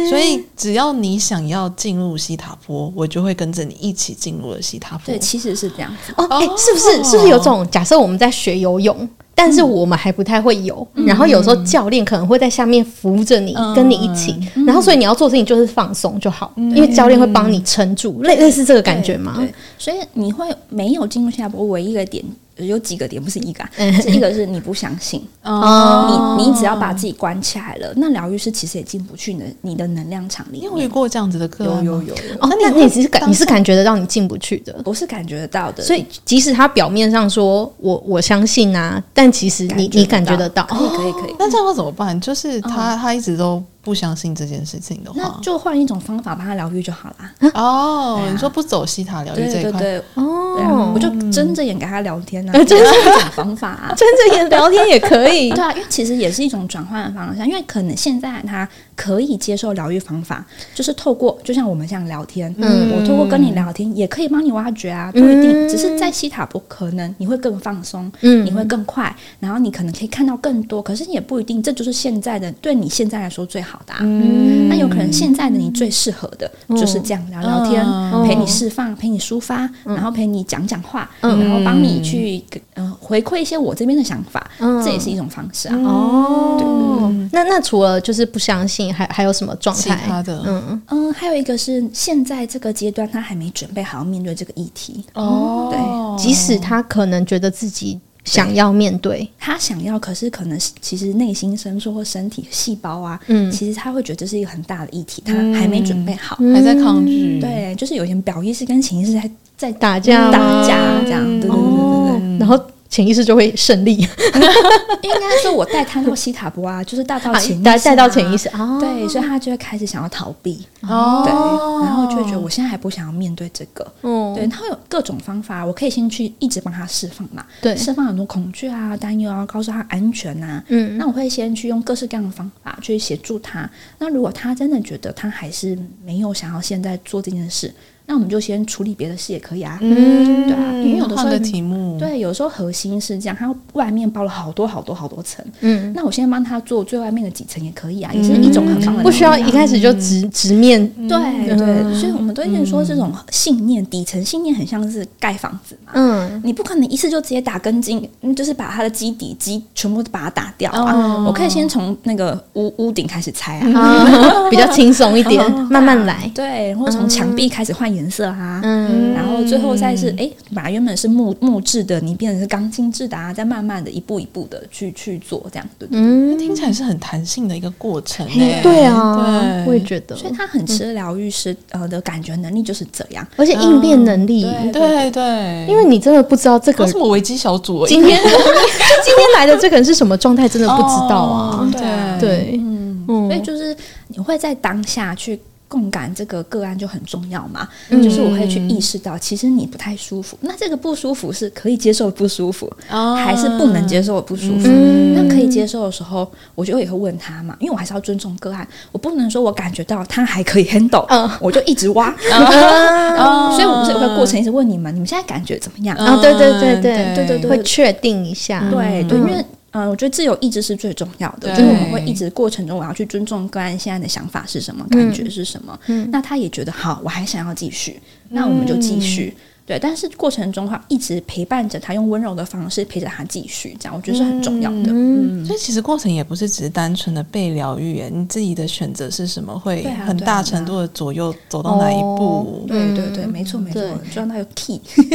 [0.07, 5.05] 所以只要你想要进入西塔波，我就会跟着你一起进入了西塔波。
[5.07, 6.27] 对，其实是这样子哦。
[6.29, 7.03] 哎，是不是？
[7.03, 14.35] 是不是有种假设我们在学游泳，但是我们还不太会游，然后有时候教练可能会在下面扶着你，跟你一起，
[14.67, 19.33] 然后所以你要做的事情就是放松就好，因为教练会帮你撑住，类类似这个感觉吗？
[19.37, 22.23] 对，所以你会没有进入希塔波唯一的点。
[22.59, 23.63] 有几个点，不是一个，
[24.01, 30.61] 是一个是你不相信哦，你你只要把自己关起来了，那疗愈师其实也进不去你的你的能量场里面。
[30.61, 31.63] 你有遇过这样子的课？
[31.65, 32.13] 有有有有。
[32.41, 34.75] 哦，那你是感你是感觉得到你进不去的？
[34.85, 35.83] 我是感觉得到的。
[35.83, 40.63] 所以即使他表面上说我我相信啊，但其实你你感觉得到。
[40.65, 41.35] 可以可以可以。
[41.39, 42.19] 那这样要怎么办？
[42.19, 43.63] 就是他他一直都。
[43.89, 47.51] 不相信这件事情的话，那就换一种方法帮他疗愈就好啦。
[47.55, 55.49] 哦， 你说不走西塔疗愈这一块，对对对，哦，我就睁着眼跟他聊天啊， 这是一种方法啊， 睁着眼聊天也可以。
[55.49, 58.69] 对啊，因为其实也是一种转换的方向，因为可能现在他
[58.99, 73.99] 可以接受疗愈方法，就是透过就像我们这样聊天，嗯，我透过跟你聊天也可以帮你挖掘啊，不一定，只是在西塔不可能你会更放松，嗯，你会更快，然后你可能可以看到更多，可是也不一定，这就是现在的对你现在来说最好的，啊。
[74.01, 77.81] 嗯，那有可能现在的你最适合的就是这样聊聊天，
[78.27, 84.45] 陪你释放，陪你抒发，然后陪你讲讲话，然后帮你去嗯回馈一些我这边的想法，
[84.83, 85.75] 这也是一种方式啊。
[85.85, 89.81] 哦，那那除了就是不相信，还还有什么状态？
[89.81, 90.81] 其他的，嗯。
[90.87, 95.03] 嗯，还有一个是现在这个阶段他还没准备好要面对这个议题。
[95.13, 112.59] 哦，对，即使他可能觉得自己想要面对，他想要，可是可能其实内心深处或身体细胞啊，嗯，其实他会觉得这是一个很大的议题，他还没准备好，还在抗拒，对，就是有些表意识跟潜意识在在打架打架这样，对对对对对，然后。
[112.89, 113.93] 潜意识就会胜利，
[115.03, 118.49] 应该说，我带他到西塔波啊， 就是带到潜意识，带到潜意识，
[118.79, 133.69] 对，所以他就会开始想要逃避，哦，对，然后就会觉得我现在还不想要面对这个，嗯，对，他有各种方法，我可以先去一直帮他释放嘛，对，释放很多恐惧啊、担忧啊，告诉他安全呐，嗯，那我会先去用各式各样的方法去协助他。
[133.99, 137.71] 那如果他真的觉得他还是没有想要现在做这件事。
[138.09, 188.29] 那我们就先处理别的事也可以啊，嗯，对啊，因为有的时候的题目，对，有时候核心是这样，它外面包了好多好多好多层，嗯，那我先帮他做最外面的几层也可以啊，也是一种很棒的，不需要一开始就直直面，对对，所以我们都一直说这种信念底层信念很像是盖房子嘛，嗯，你不可能一次就直接打根筋，就是把它的基底基全部把它打掉啊，我可以先从那个屋屋顶开始拆啊， 比较轻松一点， 慢慢来，对，或者从墙壁开始换颜色啊，嗯，然后最后再是哎，把、欸、原本是木木质的，你变成是钢筋质的啊，再慢慢的一步一步的去去做这样，对对，嗯，听起来是很弹性的一个过程，欸，对啊，对，我也觉得，所以他很吃疗愈师呃的感觉能力就是这样，而且应变能力，嗯、对对，对，因为你真的不知道这个什么危机小组，今天就
[189.03, 192.19] 今天来的这个人是什么状态，真的不知道啊，哦、对。
[192.19, 193.75] 对，嗯，所以就是
[194.07, 195.39] 你会在当下去。
[195.69, 200.35] 共感这个个案就很重要嘛，嗯、就是我会去意识到，其实你不太舒服。
[200.41, 204.67] 那这个不舒服是可以接受的不舒服，哦、还是不能接受的不舒服？
[204.67, 212.11] 嗯、那可以接受的时候，我就也会问他嘛，因为我还是要尊重个案，我不能说我感觉到他还可以 handle，、嗯、我就一直挖。
[213.55, 215.95] 所以我这个过程一直问你们，你们现在感觉怎么样？
[215.97, 219.45] 啊、哦，对对对对对对对，会确定一下，对对，因为。
[219.71, 225.79] 嗯，我觉得自由意志是最重要的，就是我们会一直过程中，我要去尊重个案现在的想法是什么，感觉是什么。
[225.87, 229.33] 嗯，那他也觉得好，我还想要继续，那我们就继续。
[229.35, 234.87] 嗯对，但是过程中的话，一直陪伴着他，用温柔的方式陪着他继续，这样我觉得是很重要的。
[234.87, 242.65] 嗯，所以其实过程也不是只是单纯的被疗愈，你自己的选择是什么，会很大程度的左右走到哪一步。
[242.67, 243.79] 对对对，没错没错，
[244.11, 244.81] 就让他有 key。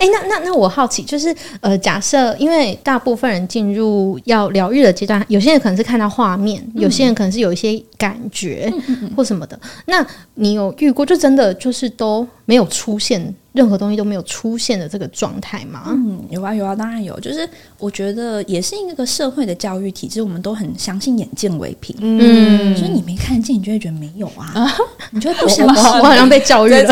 [0.00, 8.68] 哎，那那那我好奇，就是呃，假设因为大部分人进入要疗愈的阶段，有些人可能是看到画面，有些人可能是有一些感觉
[9.16, 9.56] 或什么的。
[9.86, 13.27] 那你有遇过，就真的就是都没有出现。
[13.58, 15.86] 任何东西都没有出现的这个状态吗？
[15.88, 17.18] 嗯，有啊有啊，当然有。
[17.18, 17.48] 就是
[17.80, 21.96] 我觉得也是一个社会的教育体制，我们都很相信眼见为凭。
[21.98, 24.76] 嗯，所以你没看见，你就会觉得没有啊，啊
[25.10, 25.84] 你就会不相信。
[25.98, 26.80] 我好像被教育了，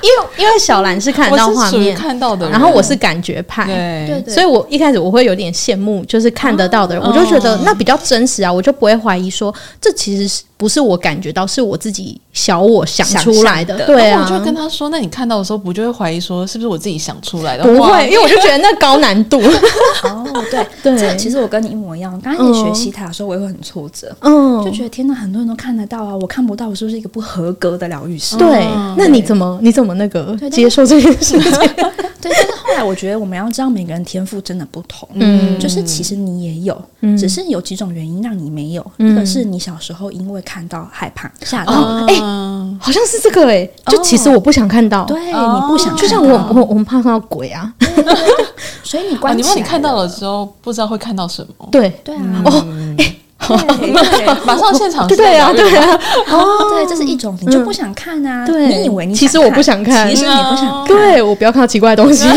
[0.00, 10.42] 因为因为小兰是看到画面看到的，然后我是感觉派，对对，所以我一开始我会有点羡慕，就是看得到的人，啊、我就觉得那比较真实啊，我就不会怀疑说这其实是。
[10.56, 13.86] 不是我感觉到，是我自己小我想出来的。
[13.86, 19.40] 对啊，我就跟他说：“那你看到的时候，不就会怀疑说，是不是我自己想出来的？”不会，因为我就觉得那高难度。
[20.04, 22.18] 哦，对对，其实我跟你一模一样。
[22.20, 28.36] 刚开始学习塔的时候，我也会很挫折，嗯，就觉得天哪，很多人都看得到啊，我看不到，我是不是一个不合格的疗愈师？
[28.36, 28.64] 对，
[28.96, 31.42] 那你怎么你怎么那个接受这件事情？
[31.50, 31.86] 对，
[32.20, 36.82] 但是后来我觉得，我们要知道每个人天赋真的不同，嗯，就是其实你也有，
[37.16, 38.84] 只是有几种原因让你没有。
[38.96, 41.72] 一个是你小时候因为看到害怕吓到，
[42.08, 42.14] 哎，
[42.80, 47.72] 好像是这个哎，就其实我不想看到，对，你不想，就像我我我们怕看到鬼啊，
[48.82, 51.90] 所以你关，你问你看到了之后不知道会看到什么，对。
[52.02, 52.66] 对啊，哦，
[52.98, 53.14] 哎，
[54.44, 62.26] 马上现场对啊对啊，哦，对，这是一种你就不想看啊，对，你以为你其实我不想看，其实你不想，对我不要看到奇怪的东西。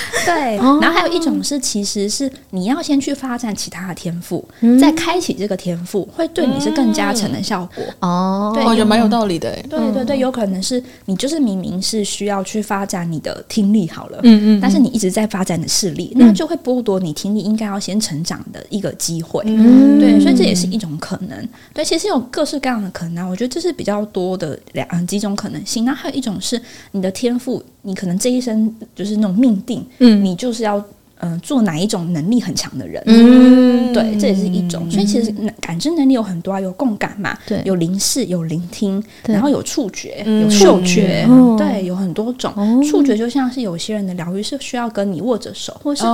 [0.24, 7.84] 对，然后还有一种是，其实是你要先去发展其他的天赋，嗯、再开启这个天赋，会对你是更加成的效果。
[8.00, 9.54] 哦，对，我觉得蛮有道理的。
[9.68, 19.42] 对对对，有可能是你就是明明是需要去发展你的听力好了，嗯嗯，但是你一直在发展你的视力，嗯、那就会剥夺你听力应该要先成长的一个机会。
[19.46, 21.48] 嗯，对，所以这也是一种可能。
[21.72, 25.84] 对，其实有各式各样的可能，我觉得这是比较多的两几种可能性。
[25.84, 26.60] 那还有一种是
[26.92, 30.82] 你的天赋，你可能这一生就是那种命定，嗯，你就是要。
[31.20, 33.02] 嗯、呃，做哪一种能力很强的人？
[33.06, 34.88] 嗯，对，这也是一种。
[34.88, 42.52] 所以其实感知能力有很多啊，有共感嘛，对，有灵视，有聆听，然后有触觉，嗯、有嗅觉，嗯、对，有很多种。
[42.54, 46.04] 哦、触觉就像是有些人的疗愈是需要跟你握着手，或是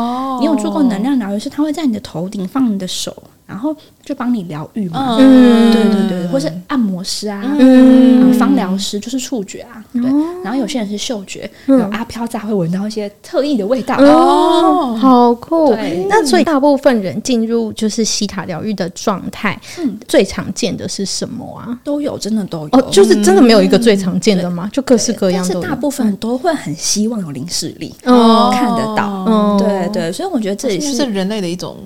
[0.41, 3.15] 你有做过能量疗愈，是他会在你的头顶放你的手。
[3.47, 10.03] 然后就帮你疗愈嘛，嗯，对对对，或是按摩师啊，嗯，芳疗师就是触觉啊，对。
[10.43, 15.75] 然后有些人是嗅觉，有阿飘在会闻到一些特异的味道，哦，好酷。
[16.09, 21.79] 那所以大部分人进入就是西塔疗愈的状态，嗯，最常见的是什么啊？
[21.85, 22.69] 都有，真的都有。
[22.73, 24.69] 哦，就是真的没有一个最常见的吗？
[24.73, 25.55] 就各式各样的。
[25.55, 30.13] 但是大部分都会很希望有灵视力，哦，看得到，对对。
[30.13, 31.77] 所以我觉得这也是人类的一种。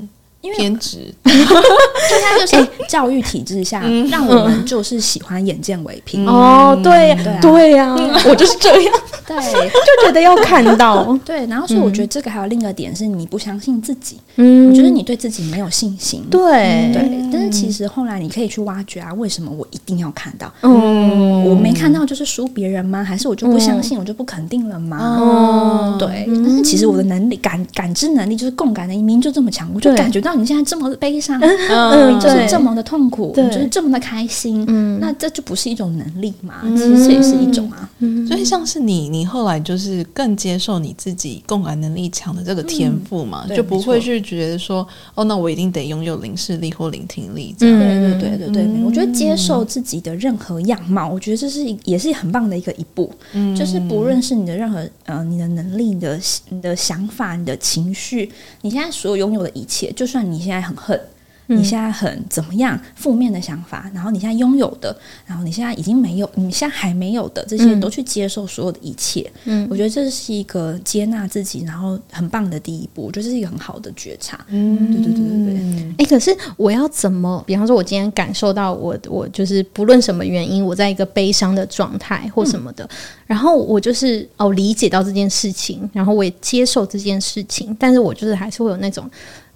[0.56, 6.26] 偏执， 就他就是教育体制下，让我们就是喜欢眼见为凭。
[6.26, 7.94] 哦，对对呀，
[8.28, 8.94] 我就是这样，
[9.26, 11.18] 对，就觉得要看到。
[11.24, 16.24] 对，然后所以我觉得这个还有另一个点是，你不相信自己，嗯，我觉得你对自己没有信心。
[16.30, 20.52] 对对，但是其实后来你可以去挖掘啊，为什么我一定要看到？
[20.62, 23.04] 嗯，我没看到就是输别人吗？
[23.04, 25.16] 还是我就不相信，我就不肯定了吗？
[25.18, 26.24] 哦，对。
[26.26, 30.37] 但是其实我的能力感感知能力就是共感的明明就这么强，我就感觉到。
[30.38, 36.60] 你现在这么的悲伤，嗯，就是这么的痛苦，对，就是这么的开心，嗯，那这就不是一种能力嘛？
[36.62, 37.90] 其实这也是一种啊。
[38.28, 47.78] 所以像是你，你后来就是更接受你自己共感能力强的这个天赋嘛，就不会去觉得说，哦，那我一定得拥有灵视力或聆听力这样。
[47.78, 53.10] 对对对对对，我觉得接受自己的任何样貌，我觉得这是也是很棒的一个一步。
[53.32, 56.20] 嗯，就是不论是你的任何呃，你的能力、你的
[56.50, 58.30] 你的想法、你的情绪，
[58.62, 60.17] 你现在所有拥有的一切，就算。
[60.22, 61.00] 你现在很恨，
[61.46, 62.78] 你现在很怎么样？
[62.94, 64.94] 负面的想法，然后你现在拥有的，
[65.24, 69.30] 然后你现在已经没有，你现在还没有的这些，都去接受所有的一切。
[69.44, 74.44] 嗯，我觉得这是一个接纳自己，然后很棒的第一步，我觉得这是一个很好的觉察。
[74.48, 75.94] 嗯，对对对对对。
[75.96, 77.42] 哎，可是我要怎么？
[77.46, 82.90] 比方说，我今天感受到我，我就是不论什么原因，我在一个悲伤的状态或什么的，嗯、
[83.28, 89.10] 然后我就是哦理解到这件事情，然后我也接受这件事情，但是我就是还是会有那种。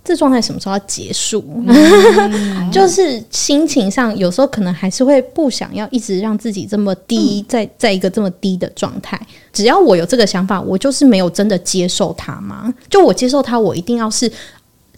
[0.05, 1.45] 这状态什么时候要结束？
[1.67, 9.21] 嗯、 就是心情上有时候可能还是会不想要一直让自己这么低，嗯、在在一个这么低的状态。
[9.53, 12.73] 只要我有这个想法，我就是没有真的接受它嘛。
[12.91, 14.31] 就我接受它，我一定要是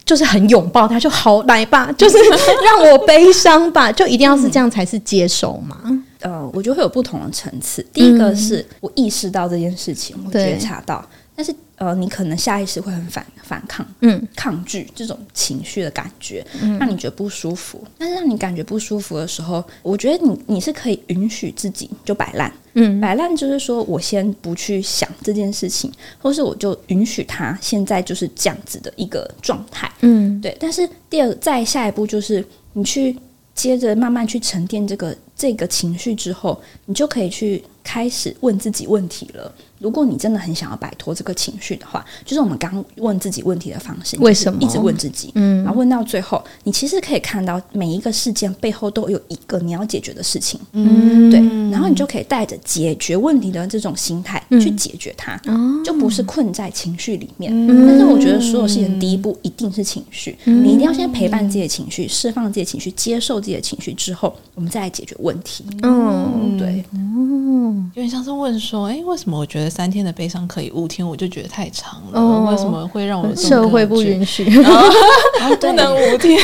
[0.06, 2.16] 就是很拥抱它，就好来吧， 就是
[2.64, 5.76] 让我悲伤吧，就一定要是这样才是接受嘛。
[6.20, 7.84] 呃，我觉得会有不同的层次。
[7.92, 11.04] 第一个是我意识到这件事情，我觉察到。
[11.36, 17.84] 但是，呃，你可能下意识会很反反抗，嗯，抗拒这种情绪的感觉，嗯，让你觉得不舒服。
[17.98, 30.56] 但是让你感觉不舒服的时候，我觉得你你是可以允许自己就摆烂，嗯，摆烂就是说我先不去想这件事情，或是我就允许他现在就是这样子的一个状态，嗯，对。
[30.60, 33.18] 但是第二，再下一步就是你去
[33.54, 39.52] 接着慢慢去沉淀这个这个情绪之后，你就可以去开始问自己问题了。
[39.84, 44.16] 如果你真的很想要摆脱这个情绪的话，就是我们刚问自己问题的方式。
[44.18, 45.30] 为什么一直问自己？
[45.34, 50.58] 嗯，然后问到最后，你其实可以看到每一个事件背后都有一个你要解决的事情。
[50.72, 51.38] 嗯，对，
[51.70, 55.38] 然后你就可以带着解决问题的这种心态去解决它，
[55.84, 57.52] 就不是困在情绪里面。
[57.86, 65.62] 但是我觉得所有事情的第一步一定是情绪，你一定要先陪伴自己的情绪，释放自己的情绪，接受自己的情绪之后，我们再来解决问题。
[65.82, 69.73] 嗯，对，嗯，有点像是问说，哎，为什么我觉得？
[69.74, 72.20] 三天的悲伤可以，五天我就觉得太长了。
[72.20, 74.44] 哦、为什么会让我社会不允许？
[75.60, 76.40] 不能五天？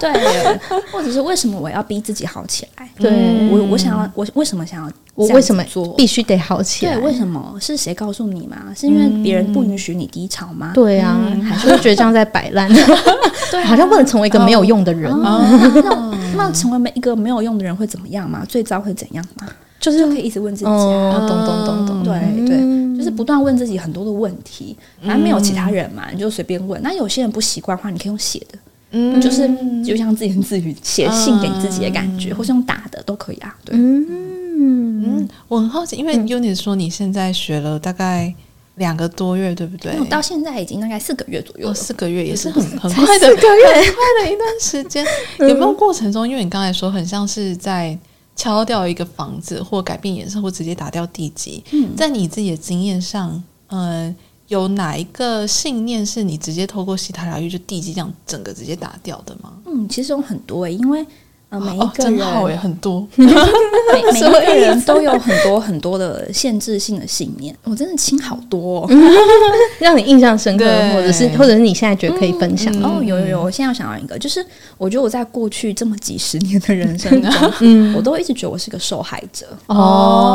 [0.00, 0.58] 对，
[0.90, 2.88] 或者是为什么我要逼自己好起来？
[2.98, 4.90] 对，我我想要，我为什么想要？
[5.14, 6.94] 我为什么做必须得好起来？
[6.94, 7.56] 对，为什么？
[7.60, 8.56] 是谁告诉你吗？
[8.74, 10.72] 是因为别人不允许你低潮吗？
[10.74, 12.68] 对啊，还是觉得这样在摆烂？
[13.52, 15.12] 对，好像不能成为一个没有用的人。
[15.22, 18.42] 那那成为一个没有用的人会怎么样吗？
[18.48, 19.46] 最糟会怎样吗？
[19.82, 26.80] 就是可以一直问自己，啊，咚咚咚咚，对对，就是不断问自己很多的问题，反正没有其他人嘛，你就随便问。
[26.82, 28.58] 那有些人不习惯的话，你可以用写的，
[28.92, 29.50] 嗯，就是
[29.84, 33.52] 就像自言自语写信给你自己的感觉，或是用打的都可以啊。
[33.64, 38.32] 对，嗯，我很好奇，因为 Eunice 说你现在学了大概
[38.76, 39.98] 两个多月，对不对？
[39.98, 45.04] 我到现在已经大概四个月左右了，哦，四个月也是很很快的，四个月很快的一段时间。
[45.40, 46.28] 有没有过程中？
[46.28, 47.98] 因为你刚才说很像是在
[48.34, 51.62] 敲掉一个房子，或改变颜色，或直接打掉地基。
[51.72, 54.14] 嗯，在你自己的经验上，呃，
[54.48, 59.52] 有哪一个信念是你直接透过西塔疗愈就地基这样整个直接打掉的吗？
[59.66, 61.06] 嗯，其实有很多诶，因为。
[61.52, 67.54] 呃，每一个人、哦、很多， 每每一个人都有很多很多的限制性的信念。
[67.64, 68.90] 我真的亲好多、哦，
[69.78, 73.02] 让你印象深刻，或者是或者是你现在觉得可以分享、嗯嗯、哦。
[73.04, 74.42] 有有有，我现在要想到一个，就是
[74.78, 79.46] 我觉得我在过去这么几十年的人生中，嗯、我都一直觉得我是个受害者。
[79.66, 80.34] 哦，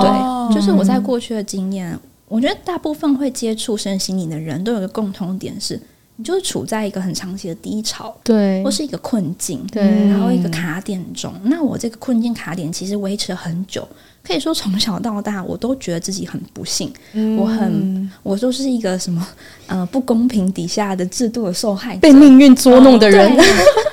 [0.51, 1.97] 对，就是我在过去的经验，
[2.27, 5.81] 我觉得大部分会接触身心灵的人都有个共同点是。
[6.17, 11.33] 你就是处在一个很长期的低潮，对，或是一个困境，对，然后一个卡点中。
[11.43, 13.87] 那我这个困境卡点其实维持了很久。
[14.23, 19.25] 可以说从小到大，我都觉得自己很不幸，嗯、我很，我就是一个什么
[19.67, 23.25] 呃不公平底下的制度的受害者，被命运捉弄的人。
[23.31, 23.43] 哦、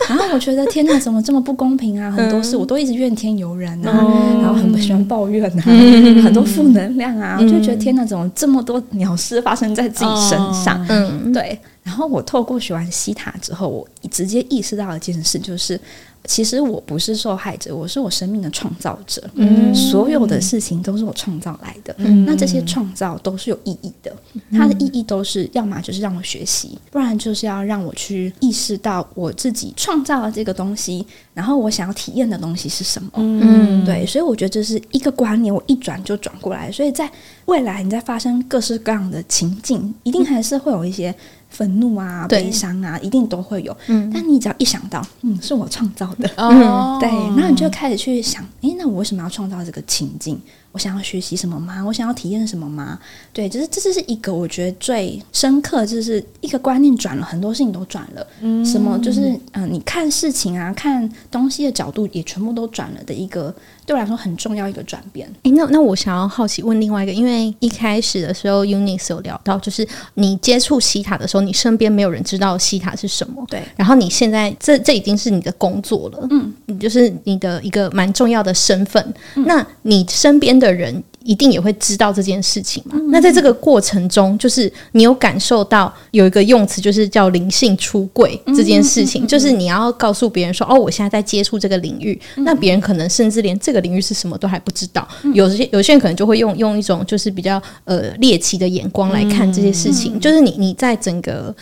[0.09, 2.11] 然后我觉得天哪，怎么这么不公平啊？
[2.11, 10.85] 很多事我都一直怨天尤人啊，嗯、然后很不喜欢抱怨啊，嗯、很多负能量啊，嗯、我就觉得天哪，怎么这么多鸟事发生在自己身上？
[10.89, 11.57] 嗯，对。
[11.85, 15.81] 然后我透过学完西塔之后，我直接意识到一件事，就是。
[16.27, 19.23] 其实我不是受害者，我是我生命的创造者。
[19.35, 21.95] 嗯，所有的事情都是我创造来的。
[21.99, 24.11] 嗯，那这些创造都是有意义的。
[24.51, 33.11] 它的意义都是要么就是让我学习，不然就是要让我去意识到我自己创造了这个东西，然后我想要体验的东西是什么。
[33.17, 36.73] 嗯，对，所以我觉得这是一个观念，我一转就转过来。
[36.73, 37.07] 所以在
[37.45, 41.15] 未来，你在发生各式各样的情境，一定还是会有一些。
[41.55, 43.75] 愤怒啊，悲伤啊，一定都会有。
[43.87, 46.51] 嗯，但你只要一想到，嗯，是我创造的，嗯，
[46.99, 50.39] 对，然后你就开始去想，诶，那我为什么要创造这个情境？
[50.73, 51.81] 我想要学习什么吗？
[51.85, 52.99] 我想要体验什么吗？
[53.33, 58.27] 对，就是这是一个我觉得最深刻，就是一个观念转了，很多事情都转了。
[58.41, 63.55] 嗯，什么就是嗯、呃，你看事情啊，看东西的角度也全部都转了的一个，
[63.87, 65.27] 对我来说很重要一个转变。
[65.45, 73.43] 诶，那那我想要好奇问另外一个，因为一开始的时候，Eunice 有聊到，就是你接触西塔的时候，你身边没有人知道西塔是什么。
[73.49, 79.03] 对，然后你现在这这已经是你的工作了，嗯，你就是你的一个蛮重要的身份。
[79.37, 80.75] 嗯、那你身边的。
[80.75, 82.97] 人一定也会知道这件事情嘛？
[82.97, 92.21] 嗯、那在这个过程中，就是你有感受到有一个用词，就是叫灵性出柜这件事情，嗯、就是你要告诉别人说：“哦，我现在在接触这个领域。
[92.37, 95.07] 嗯”那别人可能甚至连这个领域是什么都还不知道。
[95.25, 100.17] 嗯、有些有些人可能就会用用一种就是比较呃猎奇的眼光来看这些事情。
[100.17, 101.55] 嗯、就是你你在整个。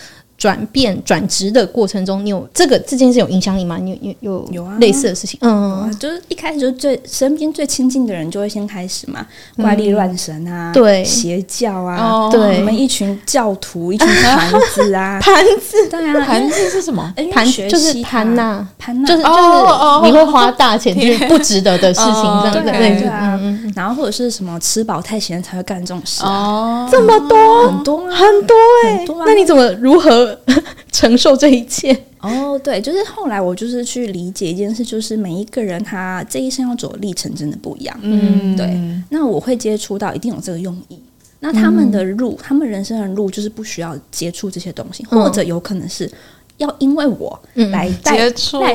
[0.42, 3.78] 转变转职的过程中，你有这个这件事有影响你吗？
[3.80, 5.38] 你有有有类似的事情？
[5.40, 9.24] 啊、嗯，就是一开始就最身边最亲近的人就会先开始嘛，
[9.56, 17.14] 嗯、怪力乱神啊，对，邪教啊，哦、对，我们一群教徒，一群盘子啊， 盘子，对啊，盘子是什么？
[17.32, 23.38] 盘就是盘呐，盘呐，就是就是你会花大钱去 不值得的事情，这样对对啊，
[23.76, 26.24] 然后或者是什么吃饱太闲才会干这种事。
[26.24, 27.68] 哦，这么多？
[27.68, 30.31] 很多很多哎，那你怎么如何？
[30.92, 38.78] 承受这一切哦，对，就是后来我就是去理解一件事，就是每一个人他这一生要走的历程真的不一样，嗯，对。
[39.10, 40.98] 那我会接触到，一定有这个用意。
[41.40, 46.10] 那他们的路，嗯、他们人生的路，就是不需要接触这些东西，或者有可能是
[46.58, 48.18] 要因为我来带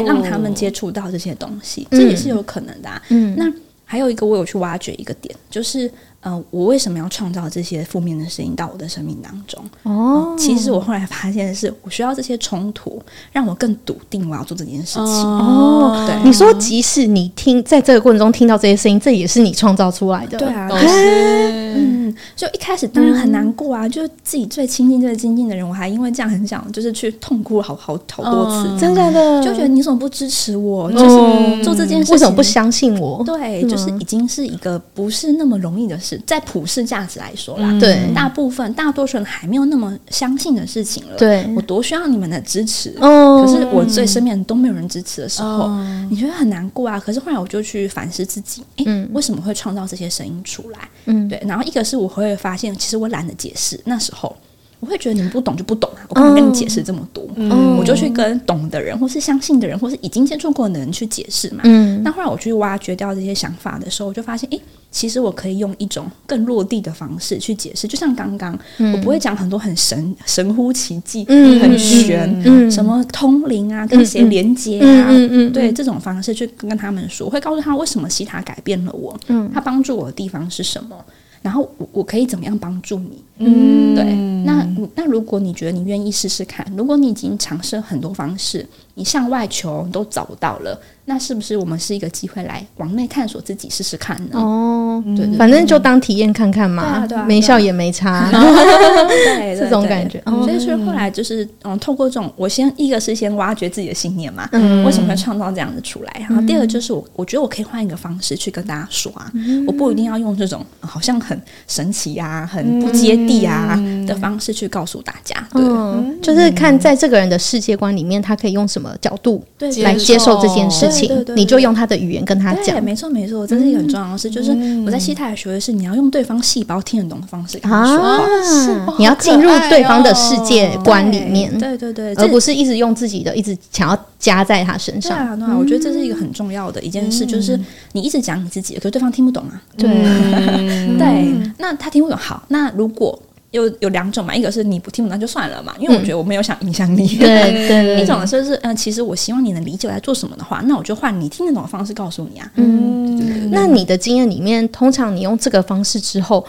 [0.04, 3.02] 让他们接触到这些东西，嗯、这也是有可能的、啊。
[3.10, 3.52] 嗯，那
[3.86, 5.90] 还有一个，我有去挖掘一个点，就是。
[6.22, 9.64] 呃，我为什么要创造这些负面的声音到我的生命当中？
[9.84, 13.02] 哦、呃，其实我后来发现的是，我需要这些冲突，
[13.32, 15.04] 让我更笃定我要做这件事情。
[15.04, 20.38] 哦，对，你说即使你听在这个过程中听到这些声音，这也是你创造出来的。
[20.40, 30.92] 对啊，是嗯，就一开始当然很难过啊，嗯、就自己最亲近、最亲近的人，我还因为这样很想就是去痛哭好好好多次，嗯、真的，就觉得你怎么不支持我？
[30.92, 33.24] 就是做这件事情，为什么不相信我？
[33.24, 36.07] 对，就是已经是一个不是那么容易的事。
[36.28, 41.18] 在普世价值来说啦，对大部分大多数人还没有那么相信的事情了。
[41.18, 42.96] 对，我多需要你们的支持。
[43.02, 47.00] 哦，可是我最身边都没有人支持的时候，哦、你觉得很难过啊。
[47.00, 50.80] 可是后来我就去反思自己，诶，嗯、为什么会创造这些声音出来？
[51.06, 51.42] 嗯，对。
[51.48, 53.80] 然后一个是我会发现，其实我懒得解释。
[53.86, 54.36] 那时候
[54.80, 57.28] 我会觉得你们不懂就不懂啊，我干嘛跟你解释这么多？
[57.36, 61.62] 嗯，我就去跟懂的人，或是相信的人，或是已经接触过的人去解释嘛。
[61.64, 64.62] 嗯，那后来我去挖掘掉这些想法的时候，我就发现，诶。
[64.90, 80.96] 其实我可以用一种更落地的方式去解释，就像刚刚，嗯、我不会讲很多很神 神乎其技、嗯、很玄，嗯、什么通灵啊，跟谁连接啊，嗯嗯、对这种方式去跟他们说，我会告诉他为什么西塔改变了我，嗯、他帮助我的地方是什么。
[81.42, 83.24] 然后我我可以怎么样帮助你？
[83.40, 84.04] 嗯，对，
[84.44, 88.68] 那那如果你觉得你愿意试试看，如果你已经尝试很多方式，
[88.98, 94.40] 你向外求都找不到了，那是不是我们是一个机会来往内探索自己试试看呢？
[94.40, 98.28] 哦，对反正就当体验看看嘛，没效也没差，
[99.08, 100.20] 对，这种感觉。
[100.26, 106.26] 所以说后来就是嗯，透过这种，我先一个是先挖掘自己的信念嘛，嗯为什么会创造这样的出来？
[106.28, 109.32] 然后第二个就是我我觉得我可以换一个方式去跟大家说啊，
[109.68, 115.36] 我不一定要用这种好像很神奇呀、很不接地啊的方式去告诉大家。
[115.54, 122.84] 对，嗯，就是看在这个人的世界观里面，他可以用什么角度对来接受这件事情你就用他的语言跟他，讲。
[122.84, 124.52] 没错没错，这是一个很重要的事，就是
[124.86, 135.18] 我在西塔学的是你要用对方细胞听得懂的方式跟他说你要进入对方的世界观里面，对对对，而不是一直用自己的，一直想要加在他身上。
[135.18, 137.60] 对啊，对啊，我觉得这是一个很重要的一件事，就是
[137.94, 139.62] 你一直讲你自己，可是对方听不懂啊。
[139.78, 139.88] 对，
[140.98, 142.18] 对，那他听不懂。
[142.18, 143.18] 好，那如果
[143.58, 147.08] 有有两种嘛，一个是你不听不懂就算了嘛，因为我觉得我没有想影响你。
[147.18, 152.52] 对 对，一种就是嗯，其实我希望你能理解我在做什么的话，那我就换你听得懂的方式告诉你啊。
[152.56, 156.46] 嗯，那你的经验里面，通常你用这个方式之后，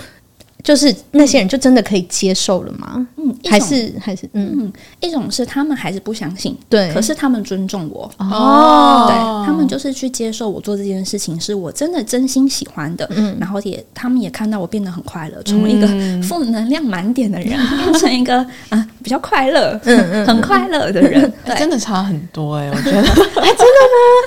[0.63, 3.07] 就是那些人就真的可以接受了吗？
[3.17, 4.57] 嗯，还是还是嗯。
[4.59, 15.87] 嗯，一种是他们还是不相信，对，可是他们尊重我，哦，对他们就是去接受我做这件事情是我真的真心喜欢的，嗯，然后也他们也看到我变得很快乐，从一个
[16.23, 23.01] 负能量满点的人变成一个啊比较快乐，嗯嗯，很快乐的人，对，真的差很多哎，我觉得，
[23.41, 24.18] 哎，真的吗？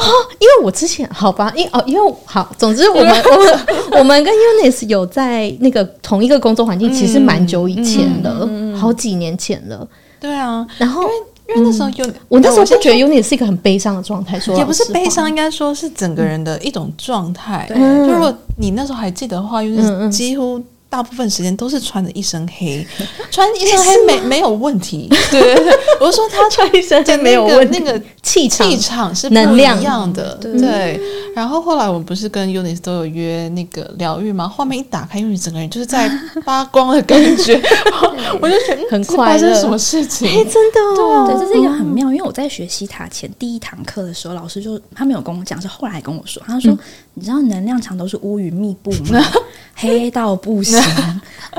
[0.00, 3.60] 对啊，因为我之前好吧，因哦，因为好，总之我们我们
[3.98, 8.48] 我们跟 Eunice 有在那个同一个工作环境，其实蛮久以前的。
[8.76, 9.86] 好几年前了，
[10.18, 11.14] 对啊，然后因为
[11.54, 17.68] 因为那时候有我那时候就觉得 Eunice 是一个很悲伤的状态，说也不是悲伤，应该说是整个人的一种状态。
[17.68, 22.86] 就如果你那时候还记得的话，就是几乎大部分时间都是穿着一身黑，
[23.30, 25.08] 穿一身黑没没有问题。
[25.30, 30.34] 对对对， 我是说他穿一身黑没有问题，那个气场气场是能量一样的。
[30.34, 31.00] 对。
[31.32, 34.48] 然后后来我们不是跟 Eunice 都有约那个疗愈吗？
[34.48, 36.10] 画面一打开，Eunice 整个人就是在
[36.44, 37.54] 发光的感觉，
[38.42, 39.24] 我就觉得很快乐。
[39.26, 40.26] 发生什么事情？
[40.28, 42.10] 哎，真的哦，对，这是一个很妙。
[42.10, 46.76] 因为我在学西塔前第一堂课的时候，老师就他没有跟我讲，是后来跟我说，他说
[47.20, 49.22] ：“你知道能量场都是乌云密布吗？
[49.76, 50.80] 黑到不行。”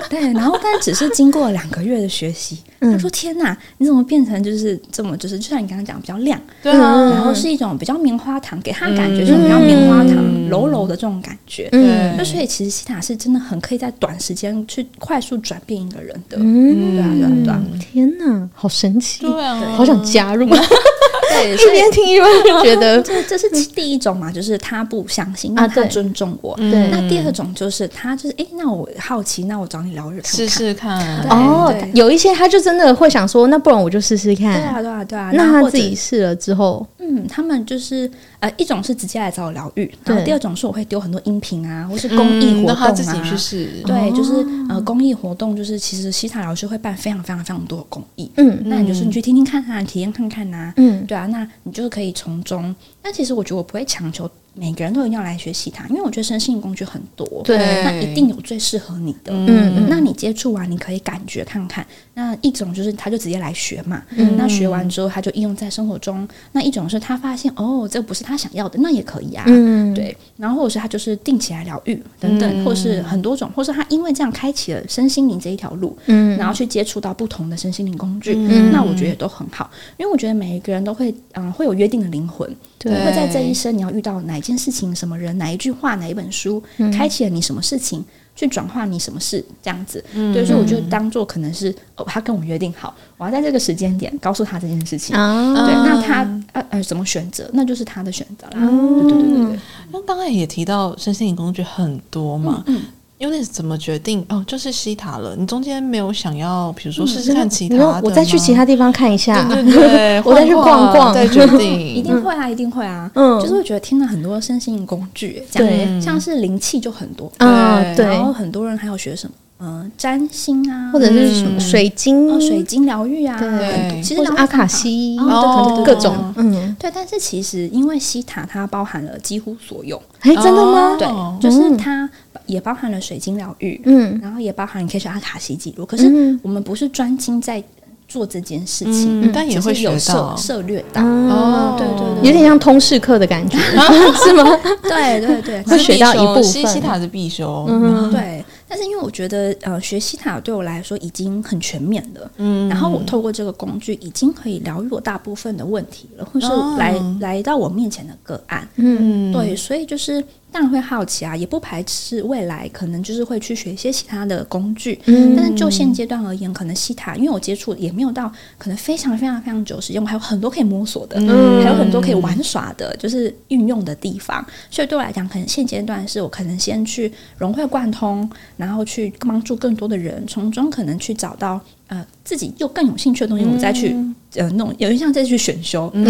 [0.10, 10.18] 对，然后但只是经过两个月的学习，他说：“天哪，你怎么变成就是这么就是就像你刚刚讲比较亮，对啊，然后是一种比较棉花糖，给他感觉就是比较。”棉花糖
[10.50, 20.48] 柔柔的这种感觉，嗯，就所以其实西塔是真的很可以在短时间去快速转变一个人的，嗯，对啊，对啊，对啊，天哪，好神奇，对啊，好想加入，
[21.32, 38.10] 对， 一边听一边就觉得 这这是第一种嘛，就是他不相信，那他尊重我，对，那第二种就是他就是哎，那我好奇，那我找你聊聊试试看，哦，有一些他就真的会想说，那不然我就试试看，对啊，对啊，对啊，那他自己试了之后，嗯，他们就是
[38.42, 52.76] 呃，一种是直接来找我疗愈，然后第二种是我会丢很多音频啊，或是公益活动啊，他自己去试，对，就是呃，公益活动就是其实西塔老师会办非常非常非常多的公益，嗯，那你就是你去听听看啊，体验看看呐，嗯，对啊，那你就可以从中。
[53.04, 61.86] 那其实我觉得我不会强求每个人都一定要来学习它，因为我觉得身心工具很多，对，那一定有最适合你的，嗯，那你接触完，你可以感觉看看。
[62.14, 66.28] 那一种就是他就直接来学嘛，嗯，那学完之后他就应用在生活中。
[66.52, 70.16] 那一种是他发现哦，这不是他想要的，那也可以啊，嗯，对。
[70.36, 86.62] 然后或者是他就是定起来疗愈等等，或是很多种，或是他因为这样开启了身心灵这一条路，嗯，然后去接触到不同的身心灵工具，嗯，那我觉得也都很好，因为我觉得每一个人都会嗯会有约定的灵魂，对，会在这一生你要遇到哪一件事情、什么人、哪一句话、哪一本书，
[86.92, 88.04] 开启了你什么事情。
[88.34, 96.24] 去转化你什么事这样子，嗯、对，所以我就当做可能是哦，他跟我约定好，我要在这个时间点告诉他这件事情，哦、对，那他
[96.54, 98.54] 呃呃怎么选择，那就是他的选择啦。
[98.56, 99.60] 嗯、对对对对对。
[99.92, 102.64] 那刚才也提到身心灵工具很多嘛。
[102.68, 102.82] 嗯嗯
[103.22, 104.44] 因为怎么决定哦？
[104.48, 105.36] 就是西塔了。
[105.38, 111.80] 你中间没有想要，比如说试试看其他的，我再去其他地方看一下，对对对， 我再去逛逛，再决定。
[111.96, 113.10] 一定会啊，一定会啊。
[113.14, 118.08] 嗯，就是会觉得听了很多身心工具，对，像是灵气就很多，嗯，对。
[118.08, 126.90] 然后很多人还有学什么，嗯，占星啊，或者是什么水晶、水晶疗愈啊，对，其实阿卡西，哦，各种，嗯，对。
[126.92, 130.96] 但是其实因为西塔它包含了几乎所有，哎，真的吗？
[130.98, 131.08] 对，
[131.40, 132.10] 就是它。
[132.52, 135.86] 也包含了水晶疗愈，嗯，然后也包含你可以学阿卡西记录。
[135.86, 136.06] 可是
[136.44, 137.64] 我们不是专精在
[138.08, 141.02] 做这件事情，但也会有涉涉略到。
[141.02, 143.58] 哦，对对对，有点像通识课的感觉，
[144.24, 144.44] 是吗？
[144.84, 146.44] 对对对，会学到一部分。
[146.44, 147.66] 西塔的必修，
[148.12, 148.44] 对。
[148.68, 156.48] 但是因为我觉得，呃，学西塔对我来说已经很全面了，嗯，然后我透过这个工具已经可以疗愈我大部分的问题了，或是
[156.78, 160.24] 来、哦、来到我面前的个案，嗯，对，所以就是。
[160.52, 165.00] 当然会好奇啊，也不排斥未来可能就是会去学一些其他的工具。
[165.06, 174.46] 嗯，但是就现阶段而言，可能西塔，因为我接触也没有到可能非常非常非常久时间，我还有很多可以摸索的，嗯，还有很多可以玩耍的，就是运用的地方。
[174.70, 181.60] 所以对我来讲，可能现阶段是我可能先去融会贯通，然后去帮助更多的人，从中可能去找到。
[181.88, 183.94] 呃，自己又更有兴趣的东西，我再去、
[184.36, 186.04] 嗯、呃弄，有点像再去选修，嗯，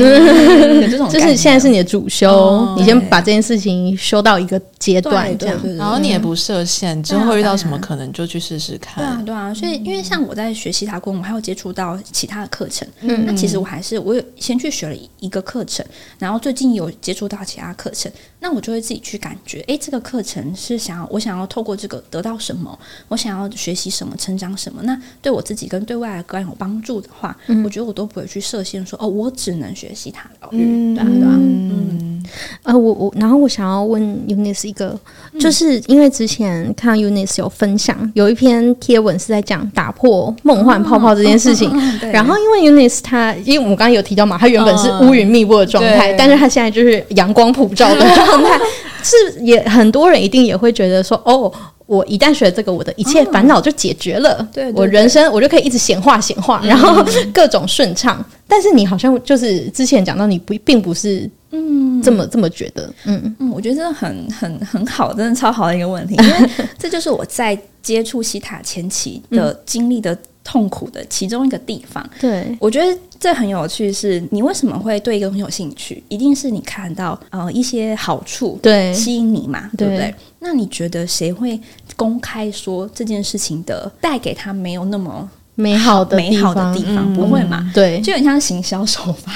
[0.82, 9.04] 有这种 就是现在是你的主修，哦、你先把这件事情修到一个阶段，这样，然后你也不设限，之后会遇到什么可能就去试试看。
[9.04, 15.86] 对啊，对啊，所以因为像我在学习他过，我还有接触到其他的课程，嗯，那其实我还是我有先去学了一个课程，
[16.20, 18.12] 然后最近有接触到其他课程，
[18.42, 22.78] 那我就会自己去感觉，诶，这个课程是想要我想要透过这个得到什么，
[23.08, 25.62] 我想要学习什么，成长什么，那对我自己。
[25.72, 32.24] 跟对外的个案有帮助的话，嗯，我觉得我都不会去设限说，说哦，我只能学习塔疗愈，嗯，对啊，对啊，嗯，
[32.64, 35.00] 呃，我我，然后我想要问 Eunice 一个，
[35.40, 48.31] 就是因为之前看到 Eunice 有分享有一篇贴文是在讲打破梦幻泡泡这件事情，哦，然后因为 Eunice 他，因为我们刚刚有提到嘛，他原本是乌云密布的状态，但是他现在就是阳光普照的状态，
[49.04, 51.52] 是也很多人一定也会觉得说，哦。
[51.88, 54.36] 我一旦学这个，我的一切烦恼就解决了。
[54.36, 57.04] 哦、对，对，对，我人生我就可以一直显化显化，然后
[57.34, 58.16] 各种顺畅。
[58.18, 62.90] 嗯、但是你好像就是之前讲到，你不并不是嗯这么这么觉得。
[63.04, 72.10] 嗯嗯，我觉得真的很很很好，真的超好的一个问题，因为 这就是我在接触西塔前期的经历的痛苦的其中一个地方。
[72.22, 76.04] 对，我觉得这很有趣是，是你为什么会对一个东西有兴趣？
[76.10, 80.16] 一定是你看到呃一些好处，对，吸引你嘛，对，对不对？
[80.40, 81.60] 那你觉得谁会
[81.96, 87.14] 公开说这件事情的带给他没有那么美好的美好的地方？
[87.14, 87.70] 不会嘛？
[87.74, 89.32] 对，就很像行销手法。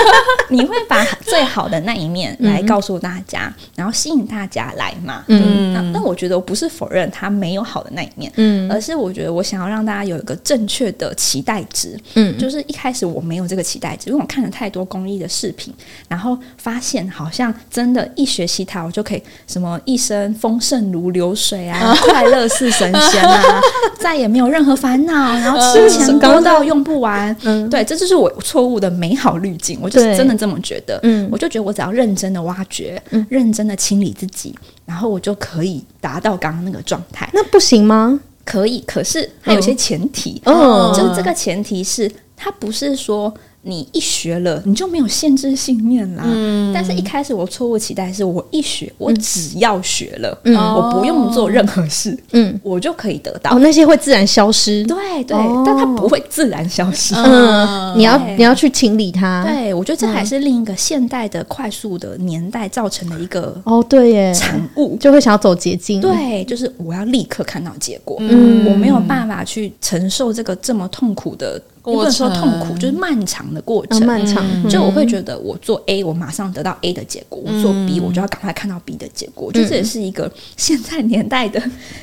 [0.50, 5.24] 你会把最好的那一面来告诉大家，然后吸引大家来嘛？
[5.28, 15.72] 嗯，那那我觉得我不是否认他没有好的那一面，嗯，而是我觉得我想要让大家有一个正确的期待值，嗯，就是一开始我没有这个期待值，因为我看了太多公益的视频，
[16.08, 23.60] 然后发现好像真的，一学习它我就可以什么一生丰盛如流水啊， 快乐似神仙啊，
[24.00, 34.54] 再也没有任何烦恼，然后吃钱多到用不完，嗯，对，这就是我错误的美好滤镜，我就是真的这么觉得，嗯，我就觉得我只要认真的挖掘，嗯，认真的清理自己，
[34.84, 37.28] 然后我就可以达到刚刚那个状态。
[37.32, 38.18] 那不行吗？
[38.44, 43.32] 可以，可是还有些前提，嗯，就是这个前提是，它不是说。
[43.62, 46.22] 你一学了，你就没有限制信念啦。
[46.26, 53.50] 嗯，但是一开始我错误期待是我一学，我只要学了，嗯，我不用做任何事，嗯，我就可以得到。
[53.50, 54.82] 哦，那些会自然消失。
[54.84, 55.36] 对对，
[55.66, 57.14] 但它不会自然消失。
[57.14, 59.44] 嗯，你要你要去清理它。
[59.44, 66.00] 对，我觉得这还是另一个现代的快速的年代造成的一个哦，对耶，产物就会想要走捷径。
[66.00, 68.16] 对，就是我要立刻看到结果。
[68.20, 71.60] 嗯，我没有办法去承受这个这么痛苦的。
[71.82, 74.06] 不能说痛苦，就是漫长的过程。
[74.06, 79.46] 漫长，就我会觉得，我做 A，我马上得到 A 的结果；我做 B，我就要赶快看到 B 的结果。
[79.46, 81.62] 我觉得这也是一个现在年代的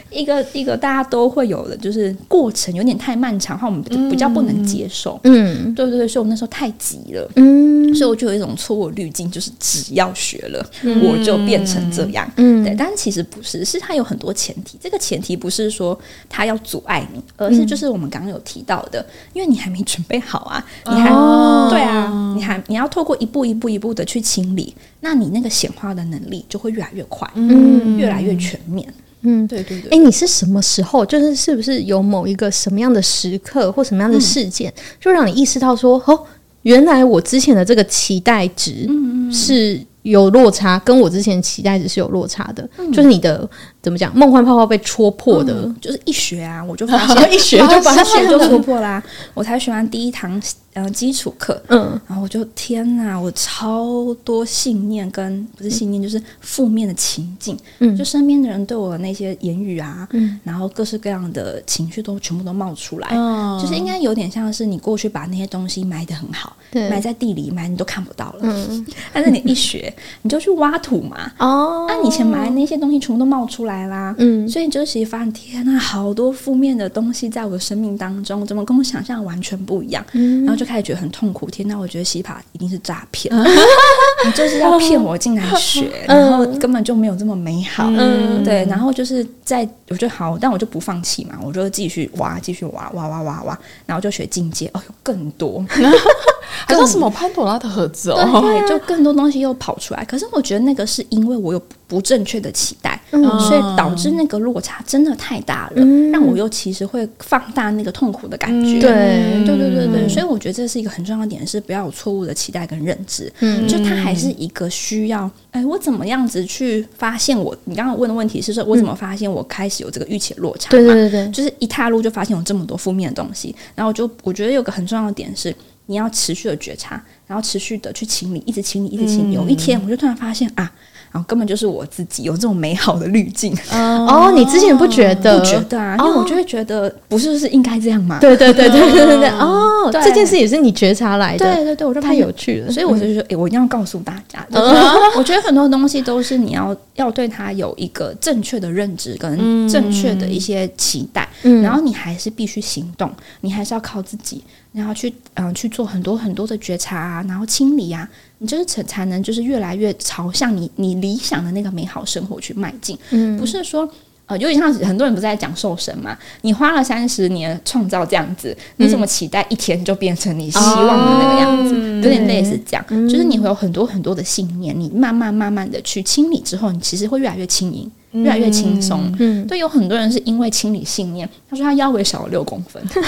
[0.09, 5.19] 一个一个大家都会有的，就是过程有点太漫长，话我们比较不能接受。
[5.23, 7.29] 嗯，对对对，所以我那时候太急了。
[7.35, 10.65] 嗯，所以我就有一种错误滤镜，就是只要学了，
[11.03, 12.29] 我就变成这样。
[12.37, 14.77] 嗯，对，但是其实不是，是它有很多前提。
[14.81, 15.97] 这个前提不是说
[16.29, 19.77] 它要阻碍你，而是就是我们刚刚有提到的，因为你还没。
[19.77, 20.65] 没准备好啊！
[20.87, 28.91] 你还、哦、对啊，你还你要透过一步一步一步的去清理，那你那个显化的能力就会越来越快，嗯，越来越全面，
[29.21, 29.91] 嗯，对对对。
[29.91, 31.05] 哎，你是什么时候？
[31.05, 36.19] 就是是不是有某一个什么样的时刻或什么样的事件，嗯、就让你意识到说，哦，
[36.63, 38.89] 原来我之前的这个期待值
[39.31, 43.47] 是有落差，跟我之前期待值是有落差的，嗯、就是你的。
[43.87, 44.13] 怎么讲？
[44.13, 49.03] 梦幻泡泡被戳破的，嗯、就是一学啊，我就发现 一学就 把它学就戳破啦、啊。
[49.33, 50.41] 我才学完第一堂
[50.73, 69.91] 呃基础课，嗯，然后我就天哪，我超多信念跟不是信念，就是负面的情境，嗯，就身边的人对我的那些言语啊，嗯，然后各式各样的情绪都全部都冒出来，嗯，就是应该有点像是你过去把那些东西埋得很好，对，埋在地里埋你都看不到了，嗯， 但是你一学，
[70.23, 73.76] 你就去挖土嘛，哦，那、啊、你以前埋的那些东西全部都冒出来。
[73.77, 74.15] 来啦。
[74.17, 80.03] 嗯，所以就其实发现，天呐，好多负面的东西在我的生命当中，怎么跟我想象完全不一样？
[80.13, 81.49] 嗯然后就开始觉得很痛苦。
[81.49, 83.33] 天呐，我觉得西塔一定是诈骗，
[84.25, 87.87] 你就是要骗我进来学，然后根本就没有这么美好。
[87.89, 95.63] 嗯对，然后就是在我就好，但我就不放弃嘛，我就继续挖，继续挖，挖挖挖挖，然后就学进阶，哦，更多。
[96.65, 98.41] 还有什么潘朵拉的盒子哦？
[98.41, 100.03] 对， 就更多东西又跑出来。
[100.05, 108.79] 可是我觉得那个是因为我有不正确的期待，嗯所以导致那个落差真的太大了，嗯让我又其实会放大那个痛苦的感觉。
[108.79, 113.31] 对对对对对，所以我觉得这是一个很重要的点，是不要有错误的期待跟认知。
[113.39, 117.55] 嗯就它还是一个需要，哎，我怎么样子去发现我？
[117.65, 120.69] 你刚刚问的问题是说，我怎么发现我开始有这个预期落差？
[120.69, 125.53] 对对对对，就是一踏入就发现有这么多负面的东西，然后就我觉得有个很重要的点是，
[125.87, 129.33] 你要持续的觉察，然后持续的去清理，一直清理，一直清理。
[129.33, 130.71] 有一天我就突然发现啊，
[131.11, 135.39] 然后根本就是我自己有这种美好的滤镜，哦，你之前不觉得？
[135.39, 135.95] 不觉得啊？
[135.99, 138.19] 因为我就会觉得不是是应该这样嘛？
[138.19, 140.01] 对对对对对对对，哦，对。
[140.03, 144.75] 这件事也是你觉察来的，对对对，我就发太有趣了，所以我就说，诶，我一定要告诉大家，就是
[145.17, 151.61] 我觉得很多东西都是你要要对它有一个正确的认知跟正确的一些期待，嗯。
[151.61, 153.09] 然后你还是必须行动，
[153.41, 158.07] 你还是要靠自己，然后去嗯、呃去做很多很多的觉察啊，然后清理啊，
[158.39, 163.89] 你就是才才能就是越来越朝向你你理想的那个美好生活去迈进，嗯不是说。
[164.29, 166.13] 呃，有点像很多人不是在讲瘦身嘛？
[166.41, 171.73] 你花了三十年创造这样子，你怎么期待一天就变成你希望的那个样子？
[171.73, 179.11] 哦有点类似这样，就是你会有很多很多的信念，你慢慢慢慢的去清理之后，你其实会越来越轻盈，越来越轻松。
[179.19, 183.03] 嗯，对，有很多人是因为清理信念，他说他腰围少了六公分， 好夸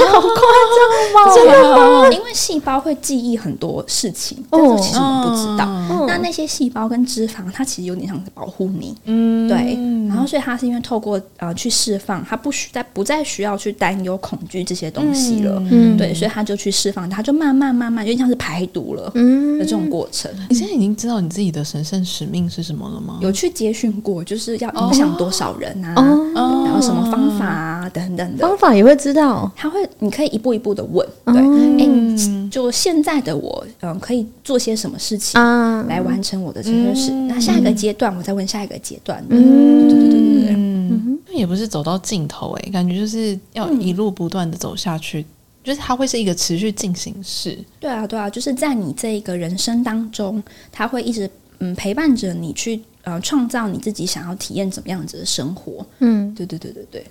[1.25, 2.09] 张 真的吗？
[2.11, 5.65] 因为细胞会记忆很多事情，但是其实我们不知道。
[5.65, 9.77] 哦那那些细胞跟脂肪，它其实有点像是保护你，嗯，对。
[10.07, 20.31] 然后所以它是因为透过呃去释放，它不需再不再需要去担忧恐惧这些东西了，嗯对，所以他就去释放，它就慢慢慢慢，有点像是排毒了嗯的这种过程。
[20.49, 23.19] 你现在已经知道你自己的神圣使命是什么了吗？
[23.21, 28.47] 有去接训过，就是要影响多少人啊，哦，然后什么方法啊等等的。
[28.47, 37.11] 方法也会知道，他会，你可以一步一步的问，对，哎、嗯你就现在的我，嗯、可以做些什么事情啊，来完成我的这件事？
[37.11, 39.23] 那下一个阶段，我再问下一个阶段。
[39.29, 39.87] 嗯。
[39.87, 45.25] 对对对对对，嗯，那也不是走到尽头哎、感觉就是要一路不断的走下去，
[45.63, 47.57] 就是它会是一个持续进行式。
[47.79, 51.29] 对啊，对啊，就是在你这一个人生当中，它会一直
[51.59, 55.85] 嗯陪伴着你去呃创造你自己想要体验怎么样子的生活。
[55.99, 57.05] 嗯，对对对对对。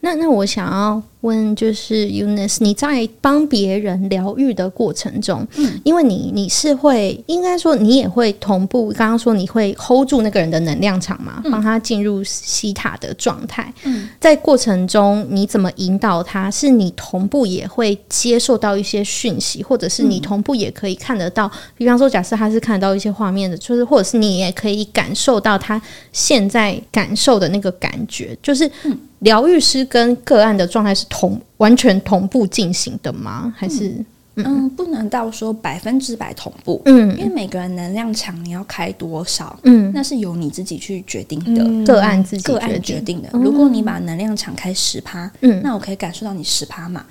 [0.00, 13.72] 那那我想要问，就是 Eunice，你在帮别人疗愈的过程中，嗯，因为你你是会，应该说你也会同步，刚刚说你会 hold 住那个人的能量场嘛，帮他进入西塔的状态。
[13.84, 16.50] 嗯，在过程中你怎么引导他？
[16.50, 25.80] 是你同步也会接受到一些讯息，或者是你同步也可以看得到，比方说，假设他是看得到一些画面的，就是或者是你也可以感受到他
[26.12, 28.70] 现在感受的那个感觉，就是。
[29.22, 33.52] 疗愈师跟个案的状态是同完全同步进行的吗？
[33.56, 33.92] 还是，
[34.76, 41.92] 不能到说百分之百同步，嗯因为每个人能量场你要开多少，嗯那是由你自己去决定的。
[41.92, 43.20] 个案自己个案决定？
[43.22, 43.28] 的。
[43.32, 47.04] 如果你把能量场开十趴，嗯那我可以感受到你十趴嘛。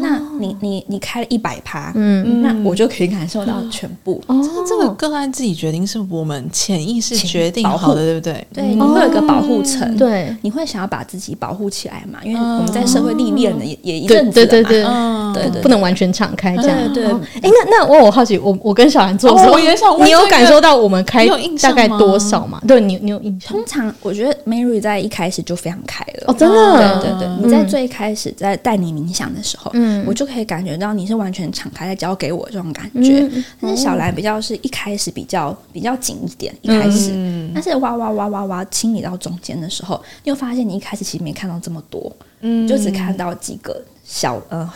[0.00, 4.22] 那你你你开了一百趴，嗯那我就可以感受到全部。
[4.26, 4.36] 哦
[4.68, 8.46] 这个个案自己决定是我们潜意识决定好的，对不对？
[8.52, 12.18] 对，你会有一个保护层，对你会想要把自己保护起来嘛？
[12.24, 15.32] 因为我们在社会历练了也也一阵子对对对了嘛。
[15.32, 16.92] 对，嗯，对对不能完全敞开这样。
[16.92, 17.12] 对对。
[17.12, 17.20] 哦。
[17.42, 21.26] 哎，那那我我好奇，我我跟小兰做的时候，哦我也想问你有感受到我们开
[21.62, 22.60] 大概多少吗？
[22.66, 23.52] 对你你有印象？
[23.52, 30.04] 通常我觉得 Mary 在一开始就非常开了哦，真的，对对对，你在最开始在带你冥想的时候，嗯。
[30.06, 33.20] 我就可以感觉到你是完全敞开在交给我这种感觉。
[33.20, 37.50] 嗯但是小兰比较是一开始比较比较紧一点，一开始，嗯。
[37.54, 42.10] 但是哇哇哇哇哇清理到中间的时候，你会发现你一开始其实没看到这么多，
[42.40, 42.66] 嗯。
[42.66, 44.68] 就只看到几个小呃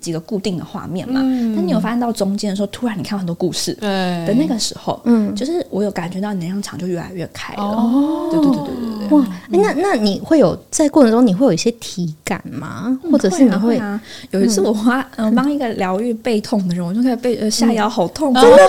[0.00, 1.20] 几个固定的画面嘛。
[1.22, 3.88] 嗯但你有发现到中间的时候，突然你看到很多故事对
[4.26, 7.62] 的那个时候，嗯就是我有感觉到能量场就越来越开了。
[7.62, 9.18] 哦对对对对对对。
[9.18, 12.98] 哇，哎那那你会有在过程中你会有一些体感吗？
[13.10, 13.80] 或者是你会？
[14.30, 18.66] 有一次我花嗯帮一个疗愈背痛的人，我就开始背呃下腰好痛，真的真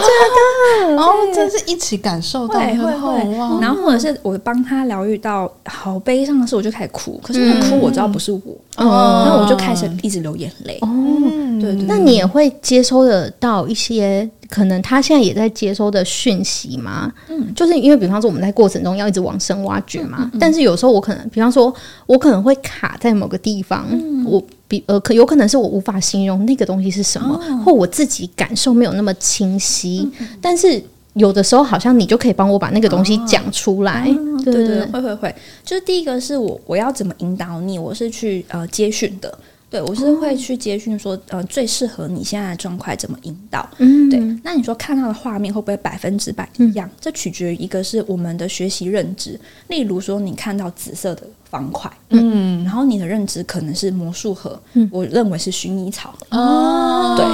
[0.87, 0.95] 的？
[0.95, 7.19] 然后真是一起感受到会会会然后或者是我帮他疗愈到好悲伤的时候，我就开始哭。
[7.23, 8.39] 可是那哭我知道不是我，
[8.77, 10.77] 哦然后我就开始一直流眼泪。
[10.81, 10.87] 哦，
[11.25, 21.73] 嗯对对，那你也会接收得到一些可能他现在也在接收的讯息吗，嗯，就是因为比方说我们在过程中要一直往深挖掘嘛，嗯嗯嗯、但是有时候我可能，比方说
[22.05, 30.81] 我可能会卡在某个地方，嗯、我比呃可有可能是我无法形容那个东西是什么，哦、或我自己感受没有那么清晰，嗯嗯、但是
[31.13, 34.67] 有的时候好像你就可以帮我把那个东西讲出来，哦、对对。
[34.67, 39.37] 对，会会会，就是第一个是我我要怎么引导你，我是去呃接讯的。
[39.69, 43.69] 对，我是会去接讯说，呃，最适合你现在的状况怎么引导？
[43.77, 44.19] 嗯，对。
[44.43, 46.87] 那你说看到的画面会不会百分之百一样？
[46.87, 51.27] 嗯、这取决于一个是我们的学习认知，例如说你看到紫色的。
[51.49, 57.25] 方块，嗯，然后你的认知可能是魔术盒，嗯，我认为是薰衣草，哦，对，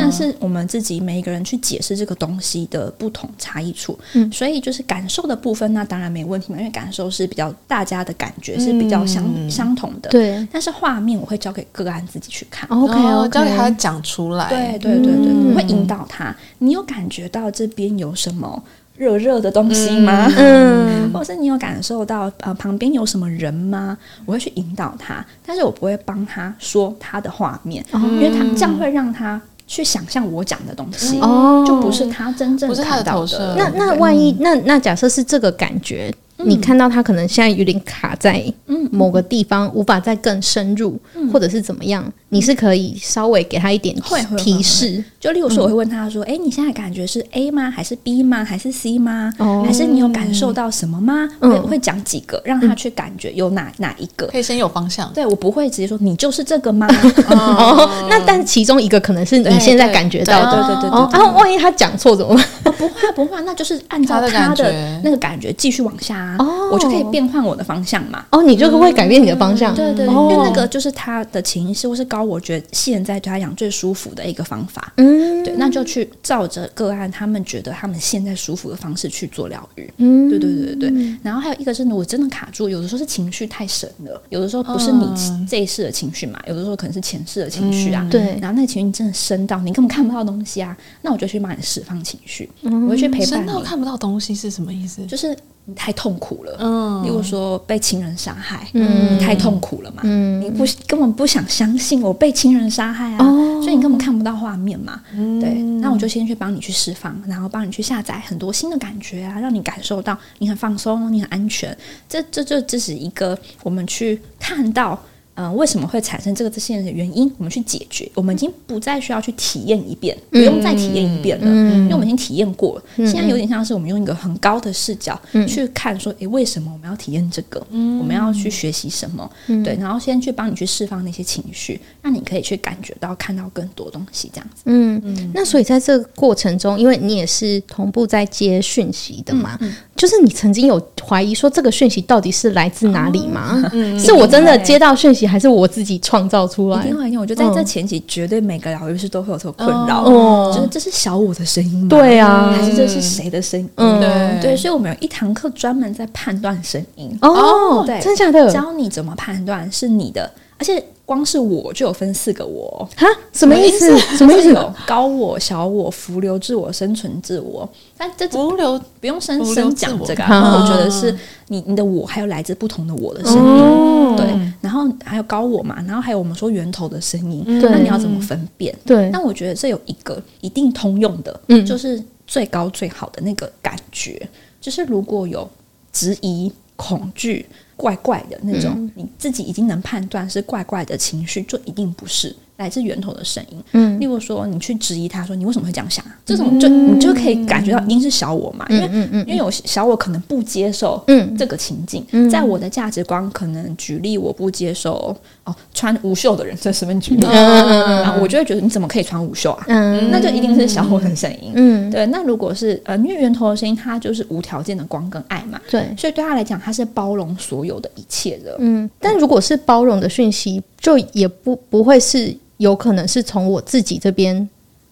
[0.00, 18.62] 那是我们自己每一个人去解释这个东西的不同差异处，嗯，所以就是感受的部分，那当然没问题嘛，因为感受是比较大家的感觉是比较相、嗯、相同的，对，但是画面我会交给个案自己去看，OK，我交给他讲出来，对对对对，嗯、我会引导他，你有感觉到这边有什么？
[18.98, 20.30] 热热的东西吗？
[20.36, 23.96] 嗯， 或者是你有感受到呃旁边有什么人吗？
[24.26, 31.18] 我会去引导他，但是我不会帮他说他的画面，嗯、因为他这样会让他去想象我讲的东西，
[31.66, 33.38] 就不是他真正看到的。
[33.38, 36.12] 的那那万一那那假设是这个感觉。
[36.44, 38.42] 你看到他可能现在有点卡在
[38.90, 40.98] 某个地方，无法再更深入，
[41.32, 42.04] 或者是怎么样？
[42.30, 43.94] 你是可以稍微给他一点
[44.36, 45.02] 提示。
[45.18, 47.70] 就例如说，我会问他说：“哎，你现在感觉是 A 吗？
[47.70, 48.44] 还是 B 吗？
[48.44, 49.32] 还是 C 吗？
[49.64, 55.10] 还是你有感受到什么吗？”我会讲几个，让他去感觉有哪哪一个，可以先有方向。
[55.12, 56.86] 对，我不会直接说你就是这个吗？
[57.30, 61.18] 哦，那但其中一个可能是你现在感觉到的，对对对对。
[61.18, 62.74] 然后万一他讲错怎么办？
[62.78, 66.27] 不会不会，那就是按照他的那个感觉继续往下。
[66.38, 68.24] 哦，我就可以变换我的方向嘛。
[68.30, 69.74] 哦，你就会改变你的方向。
[69.74, 74.92] 对对，因为那个就是他的情绪，或是高，我觉得现在对他讲最舒服的一个方法。
[74.96, 79.92] 嗯，对，那就去照着个案，他们觉得他们现在舒服的方式去做疗愈。
[79.98, 81.16] 嗯，对对对对对。
[81.22, 85.06] 然后还有一个是，我真的卡住，有的时候是情绪太深了，有的时候不是你
[85.48, 88.06] 这一世的情绪嘛，有的时候可能是前世的情绪啊。
[88.10, 88.38] 对。
[88.40, 92.48] 然后那个情绪你真的深到你根本看不到东西啊，那我就去帮你释放情绪。
[92.62, 93.26] 我会去陪伴你。
[93.26, 95.04] 深到看不到东西是什么意思？
[95.06, 95.36] 就是。
[95.70, 105.52] 你太痛苦了，嗯，例如说被亲人杀害，嗯，你太痛苦了嘛，嗯，你不根本不想相信我被亲人杀害啊，哦，所以你根本看不到画面嘛，嗯，对，
[105.82, 111.76] 那我就先去帮你去释放，然后帮你去下载很多新的感觉啊，让你感受到你很放松，你很安全，
[112.08, 114.98] 这这这这是一个我们去看到。
[115.40, 117.32] 嗯，为什么会产生这个这些的原因？
[117.38, 122.82] 我们去解决，我们已经不再需要去体验一遍，不用再体验一遍了，嗯、因为我们已经体验过了。
[122.96, 125.16] 嗯、现在有点像是我们用一个很高的视角
[125.46, 127.64] 去看，说，诶，为什么我们要体验这个？
[127.70, 129.30] 嗯、我们要去学习什么？
[129.46, 134.62] 嗯、对，然后先去帮你去释放那些情绪，让你可以去感觉到、看到更多东西，这样子。
[134.64, 135.30] 嗯嗯。
[135.34, 143.60] 那所以在这个过程中，因为你也是同步在接讯息的嘛，嗯嗯、就是你曾经有怀疑说这个讯息到底是来自哪里吗？
[143.62, 145.26] 哦嗯、是我真的接到讯息？
[145.26, 146.80] 还是我自己创造出来？
[146.80, 150.04] 一定会，因为我觉得在这前期，绝对每个疗愈师都会有这个困扰。
[150.04, 151.88] 哦，就是这是小我的声音吗？
[151.90, 153.68] 对啊，还是这是谁的声音？
[153.74, 154.56] 嗯，对对。
[154.56, 157.14] 所以我们有一堂课专门在判断声音。
[157.20, 158.50] 哦，对，真假的？
[158.50, 160.82] 教你怎么判断是你的，而且。
[161.08, 163.98] 光是我就有分四个我哈，什么意思？
[164.14, 164.52] 什么意思？
[164.52, 167.66] 有高我、小我、浮流自我、生存自我。
[167.96, 174.52] 但这浮流不用深深讲这个，我觉得是你你的我还有来自不同的我的声音，对。
[174.60, 178.76] 然后还有高我嘛，然后还有我们说源头的声音，那你要怎么分辨？
[178.84, 179.08] 对。
[179.08, 184.28] 那我觉得这有一个一定通用的，嗯，就是最高最好的那个感觉，
[184.60, 185.48] 就是如果有
[185.90, 187.46] 质疑、恐惧。
[187.78, 192.36] 怪怪的那种，嗯、你自己已经能判断是怪怪的情绪，就一定不是。
[192.58, 196.18] 来自源头的声音，嗯，例如说你去质疑他说，你为什么会这样想啊？
[196.26, 201.00] 这种就你就可以感觉到一定是小我嘛，因为因为有小我可能不接受
[201.38, 205.16] 这个情境，在我的价值观可能举例我不接受
[205.48, 209.64] 哦穿无袖的人，在身边举例，然后我就会觉得你怎么可以穿无袖啊？
[209.68, 212.06] 嗯，那就一定是小我的声音，嗯，对。
[212.06, 218.88] 那如果是呃，因为源头的声音，它就是无条件的光跟爱嘛，对，所以对他来讲，他是包容所有的一切的，嗯。
[219.00, 222.36] 但如果是包容的讯息，就也不不会是。
[222.58, 224.50] 有可能是从我自己这边，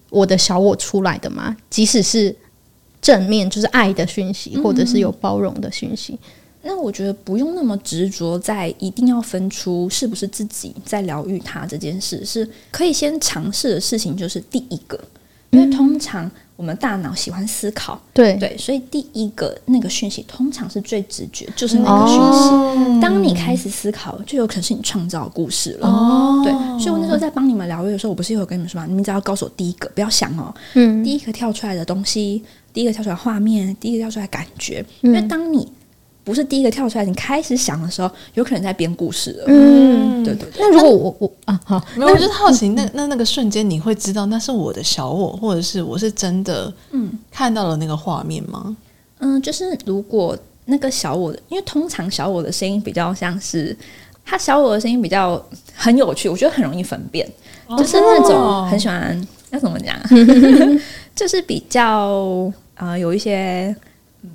[0.09, 1.53] 我的小我出来的嘛？
[1.69, 2.33] 即使是
[3.01, 6.13] 正面，就是爱的讯息，或者是有包容的讯息。
[6.13, 6.19] 嗯，
[6.67, 14.15] 那我觉得不用那么执着在一定要分出是不是自己在疗愈他这件事，是可以先尝试的事情。
[14.17, 14.99] 就是第一个，
[15.51, 22.49] 因为通常我们大脑喜欢思考，对对，所以第一个那个讯息通常是最直觉，就是那个讯息。
[22.49, 25.87] 哦当你开始思考，就有可能是你创造故事了。
[25.87, 28.87] 哦对，所以我那时候在帮你们疗愈的时候，我不是有跟你们说吗？
[28.87, 32.43] 你们只要告诉我第一个，不要想哦，嗯第一个跳出来的东西，
[32.73, 35.67] 第一个跳出来画面，第一个跳出来感觉，因为当你
[36.27, 39.45] 不是第一个跳出来，你开始想的时候，有可能在编故事了。
[39.47, 40.59] 嗯，对对对。
[40.59, 47.09] 那如果我我啊好，没有，我就是好奇，那那那个瞬间，你会知道那是我的小我，或者是我是真的嗯。
[47.31, 48.75] 看到了那个画面吗？
[49.19, 53.73] 嗯，就是如果那个小我的，因为通常小我的声音比较像是，
[54.25, 55.41] 他小我的声音比较
[55.73, 57.25] 很有趣，我觉得很容易分辨，
[57.77, 59.97] 就是那种很喜欢要怎么讲，
[61.15, 63.73] 就是比较呃有一些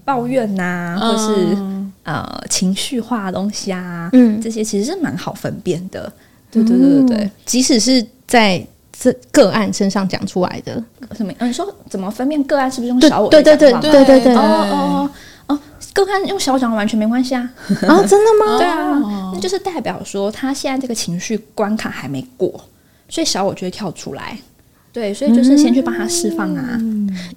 [0.06, 6.12] 抱怨呐、啊，或是、呃情绪化的东西啊，嗯这些其实是蛮好分辨的。
[6.50, 10.74] 对对对对对，即使是在这个案身上讲出来的，
[11.16, 11.32] 什么？
[11.38, 15.10] 嗯，你说怎么分辨个案是不是用小我对对对在讲话吗对对对哦哦
[15.48, 15.60] 哦哦，
[15.94, 17.40] 个案用小我讲完全没关系啊。
[17.88, 18.58] 啊，真的吗？
[18.58, 22.68] 对啊，那就是代表说他现在这个情绪关卡还没过，
[23.08, 24.36] 所以小我就会跳出来。
[24.92, 26.78] 对，所以就是先去帮他释放啊。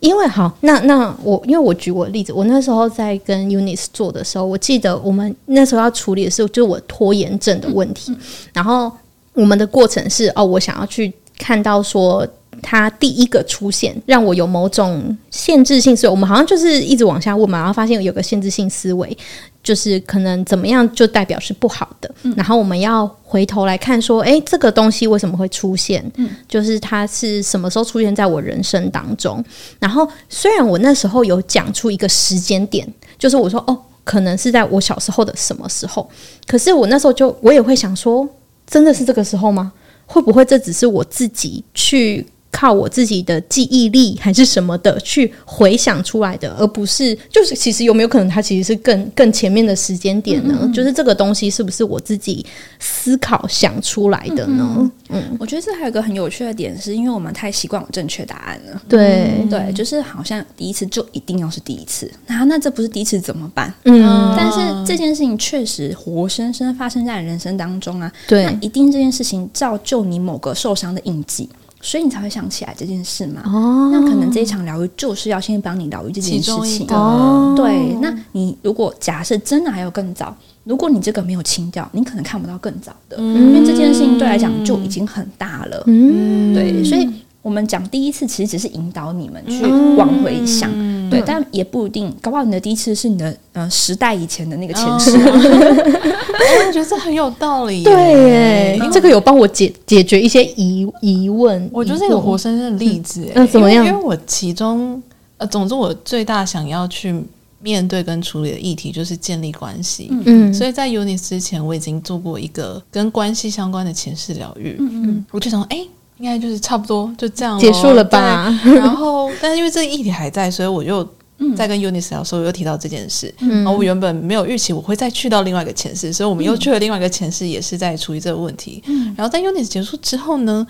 [0.02, 8.16] 因为好，那那我因为我举我的例子，我那时候在跟 Eunice 做的时候，我记得我们那时候要处理的是就是我拖延症的问题，
[8.54, 8.92] 然后
[9.34, 12.28] 我们的过程是哦，我想要去看到说。
[12.62, 16.12] 他第一个出现，让我有某种限制性思维。
[16.12, 19.18] 我们好像就是一直往下问嘛，然后发现有个限制性思维，
[19.64, 22.10] 就是可能怎么样就代表是不好的。
[22.24, 26.04] 嗯、然后我们要回头来看，说，诶，这个东西为什么会出现？
[26.16, 29.44] 嗯，就是它是什么时候出现在我人生当中？
[29.80, 32.88] 然后虽然我那时候有讲出一个时间点，
[33.18, 36.10] 就是我说，哦，可能是在我小时候的什么时候？
[36.48, 38.28] 可是我那时候就我也会想说，
[38.68, 39.72] 真的是这个时候吗？
[40.06, 42.26] 会不会这只是我自己去？
[42.56, 50.58] 靠我自己的记忆力还是什么的去回想出来的，而不是就是其实有没有可能它其实是更更前面的时间点呢？
[50.62, 52.46] 嗯嗯就是这个东西是不是我自己
[52.80, 54.90] 思考想出来的呢？
[55.10, 58.82] 嗯，我觉得这还有一个很有趣的点，是因为我们太习惯有正确答案了。
[58.88, 63.74] 对、嗯、对，就是好像第一次就一定要是第一次，那那这不是第一次怎么办？
[63.84, 68.10] 嗯，但是这件事情确实活生生发生在人生当中啊。
[68.28, 71.50] 对，那一定这件事情造就你某个受伤的印记。
[71.86, 73.44] 所以你才会想起来这件事嘛？
[73.46, 76.88] 哦，那可能这一场疗愈就是要先帮你疗愈这件事情。
[76.90, 85.84] 哦，对，那你如果假设真的还有更早，如果你这个没有清掉，你可能看不到更早的，嗯、因为这件事情对来讲就已经很大了。
[85.86, 87.08] 嗯，对，所以
[87.46, 89.64] 我们讲第一次其实只是引导你们去
[89.96, 95.12] 往回想，嗯、对，但也不一定，搞不好你的第一次是你的呃时代以前的那个前世。
[95.16, 95.22] 哦
[96.68, 101.70] 我觉得这很有道理，对耶，这个有帮我解解决一些疑疑问。
[101.72, 103.86] 我觉得是一个活生生的例子，嗯，怎么样？
[103.86, 105.00] 因为我其中
[105.38, 107.24] 呃，总之我最大想要去
[107.62, 110.10] 面对跟处理的议题就是建立关系。
[110.26, 114.76] 嗯，所以在 Eunice 之前，我已经做过一个跟关系相关的前世疗愈。
[114.80, 115.86] 嗯嗯，我就想说，哎，
[116.18, 118.54] 应该就是差不多就这样结束了吧。
[118.64, 121.08] 然后，但是因为这个议题还在，所以我又。
[121.54, 128.82] 在跟的时候，又提到这件事，嗯、然后我原本没有预期我会再去到另外一个前世，所以我们又去了另外一个前世，也是在处理这个问题。
[128.88, 130.66] 嗯、然后在 Eunice 结束之后呢，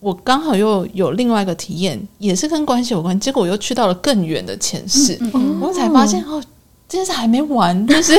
[0.00, 5.16] 我刚好又有另外一个体验，也是跟关系有关，结果我又去到了更远的前世，
[5.60, 6.42] 我才发现哦，
[6.88, 8.12] 这件事还没完， 就是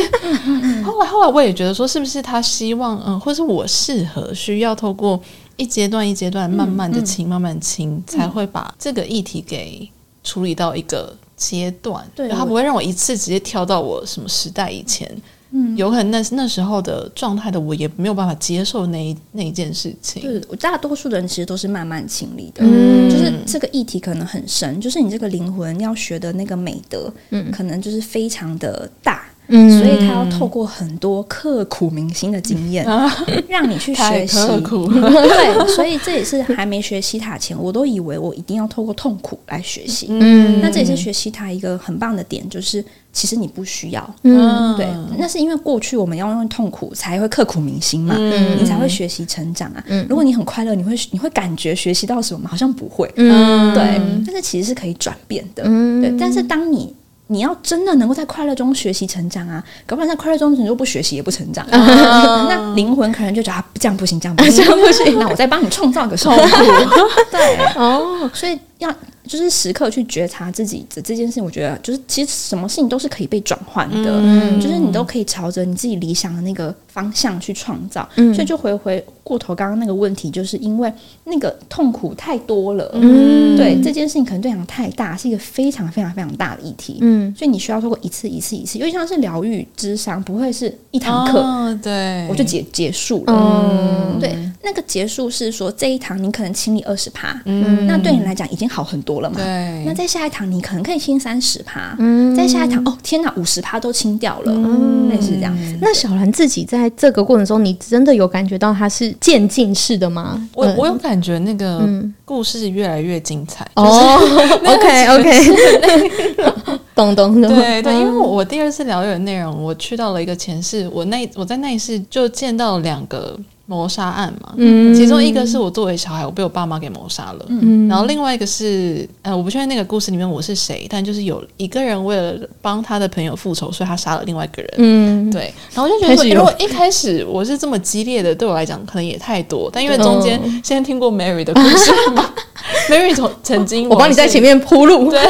[0.86, 5.20] 后来后来我也觉得说，是不是他希望嗯，或是我适合需要透过
[5.62, 9.88] 一阶段一阶段慢慢的清，慢慢清，才会把这个议题给
[10.24, 11.16] 处理到一个。
[11.42, 15.12] 阶段，对，他不会让我一次直接跳到我什么时代以前，
[15.50, 20.22] 嗯，有可能那那时候的状态的我也没有办法接受那一那一件事情。
[20.22, 29.26] 对，我大多数的人其实都是慢慢清理的，嗯，就是这个议题可能很深，就是你这个灵魂要学的那个美德，嗯，可能就是非常的大。
[29.52, 32.86] 嗯，所以他要透过很多刻苦铭心的经验，
[33.48, 34.38] 让你去学习。
[34.38, 40.08] 刻苦 对，所以这也是还没学西塔前，我都以为我一定要透过痛苦来学习。
[40.10, 42.84] 嗯，那这也是学西塔一个很棒的点，就是
[43.14, 44.16] 其实你不需要。
[44.24, 44.88] 嗯，对，
[45.18, 49.84] 那是因为过去我们要用痛苦才会刻苦铭心嘛，嗯，你才会学习成长啊。
[49.88, 52.48] 嗯，如果你很快乐，你会你会感觉学习到什么？
[52.48, 53.12] 好像不会。
[53.18, 55.64] 嗯，对，但是其实是可以转变的。
[55.66, 56.94] 嗯，对，但是当你
[57.32, 66.44] 你要真的能够在快乐中学习成长啊，搞不然在快乐中你就不学习也不成长， 那灵魂可能就觉得啊，这样不行，这样不行， 这样不行，那我再帮你创造个痛苦。
[67.32, 67.58] 对。
[67.76, 68.94] 哦，所以要
[69.28, 71.44] 就是时刻去觉察自己的这件事情。
[71.44, 78.08] 我觉得就是其实什么事情都是可以被转换的，嗯、就是你都可以朝着你自己理想的那个方向去创造。
[78.16, 80.92] 嗯、所以就回回过头刚刚那个问题，就是因为
[81.26, 105.78] 那个痛苦太多了，嗯，对这件事情可能对象太大，是一个非常非常非常大的议题，嗯，所以你需要透过一次一次一次，因为像是疗愈之商，不会是一堂课，哦、对，我就结结束了，嗯，对，那个结束是说这一堂你可能清理二十趴，嗯，那对你来讲已经好很多了嘛，对，那在下一堂你可能可以清三十趴，嗯，在下一堂哦，天哪，五十趴都清掉了，嗯，类似这样子。
[105.82, 110.48] 那小兰自己在这个过程中，你真的有感觉到它是渐进式的吗？
[110.56, 111.86] 我我有感觉那个
[112.24, 113.68] 故事越来越精彩。
[113.76, 114.18] 哦，
[114.64, 116.72] OK OK。
[116.94, 123.36] 咚咚咚，对对，因为我第二次疗愈的内容，我去到了一个前世，我那我在那一世就见到两个
[123.72, 142.30] 谋杀案嘛，嗯，其中一个是我作为小孩，我被我爸妈给谋杀了，嗯，然后另外一个是，呃，我不确定那个故事里面我是谁，但就是有一个人为了帮他的朋友复仇，所以他杀了另外一个人，嗯，对，然后我就觉得说，如果一开始我是这么激烈的，对我来讲可能也太多，但因为中间先听过 Mary 的故事嘛，
[142.92, 145.22] Mary 从曾经我帮你在前面铺路，对。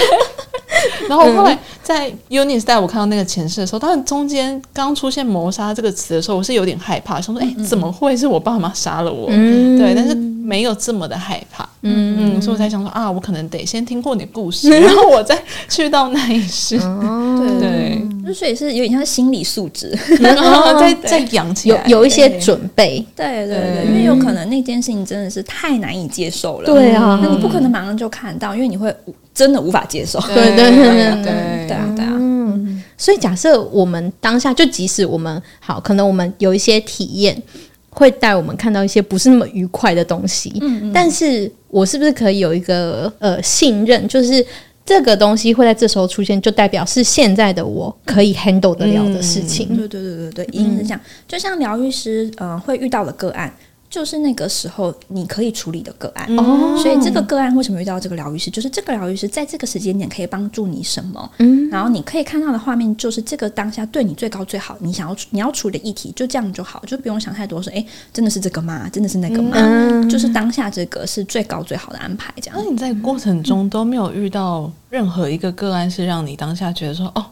[1.07, 11.67] 然后后来在 Eunice 带我看到那个前世的时候，当然中间刚出现“谋杀”这个词的时候，我是有点害怕，想说：“哎，怎么会是我爸妈杀了我？”嗯、对，但是没有这么的害怕。
[11.83, 15.37] 嗯嗯，所以我才想说啊，我可能得先听过你的故事， 然后我再
[15.67, 16.77] 去到那一世。
[16.77, 23.03] 对对，就所以是有点像心理素质，然后再再养起来，有有一些准备。
[23.15, 26.65] 对对对，因为有可能那件事情真的是太难以接受了。
[26.65, 28.95] 对啊，那你不可能马上就看到，因为你会。
[29.33, 31.23] 真的无法接受，对对对对
[31.67, 37.41] 对啊对啊，嗯，所以假设我们当下就即使我们好，可能我们有一些体验
[37.89, 44.45] 会带我们看到一些不是那么愉快的东西，嗯嗯，但是我是不是可以有一个呃信任，就是
[44.85, 53.53] 这个东西会在这时候出现，就代表是现在的我可以 handle 得了的事情，对对对对对，一定是这样，就像疗愈师呃会遇到的个案。
[53.91, 58.49] 就是那个时候你可以处理的个案，哦，所以这个个案为什么遇到这个疗愈师？
[58.49, 61.31] 就是这个疗愈师在这个时间点可以帮助你什么？
[61.39, 67.61] 嗯，然后你可以看到的画面就是这个当下对你最高最好，你想要你要处理的议题就这样就好，就不用想太多。
[67.61, 68.87] 说，哎，真的是这个吗？
[68.93, 69.51] 真的是那个吗？
[69.55, 72.33] 嗯，就是当下这个是最高最好的安排。
[72.41, 77.25] 这样，那你在过程中都没有遇到任何一个个案是让你当下觉得说，哦，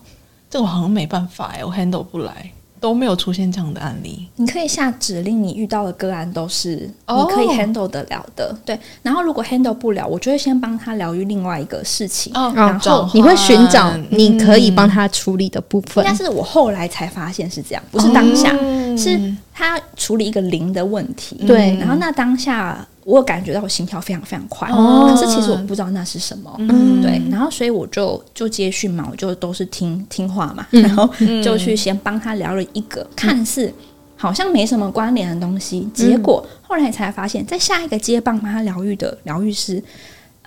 [0.49, 2.51] 这个我好像没办法哎，我 handle 不来。
[2.79, 4.27] 都没有出现这样的案例。
[4.35, 8.47] 你可以下指令，你遇到的个案都是你可以 handle 得了的。
[8.47, 8.57] Oh.
[8.65, 12.33] 对，然后如果 handle 不了，我就会先帮他疗愈另外一个事情。
[12.33, 12.55] Oh.
[12.55, 16.03] 然后你会寻找你可以帮他处理的部分。
[16.05, 18.97] 但是我后来才发现是这样，不是当下，oh.
[18.97, 21.35] 是他处理一个零的问题。
[21.45, 22.87] 对，然后那当下。
[23.09, 31.09] 我有感觉到我心跳非常非常快，哦、可是其实我不知道那是什么，嗯、对，然后所以我就就接续嘛，我就都是听听话嘛，嗯、然后
[31.43, 33.73] 就去先帮他聊了一个、嗯、看似
[34.15, 39.83] 好像没什么关联的东西，嗯、结果后来才发现，在下一个接棒帮他疗愈的疗愈师。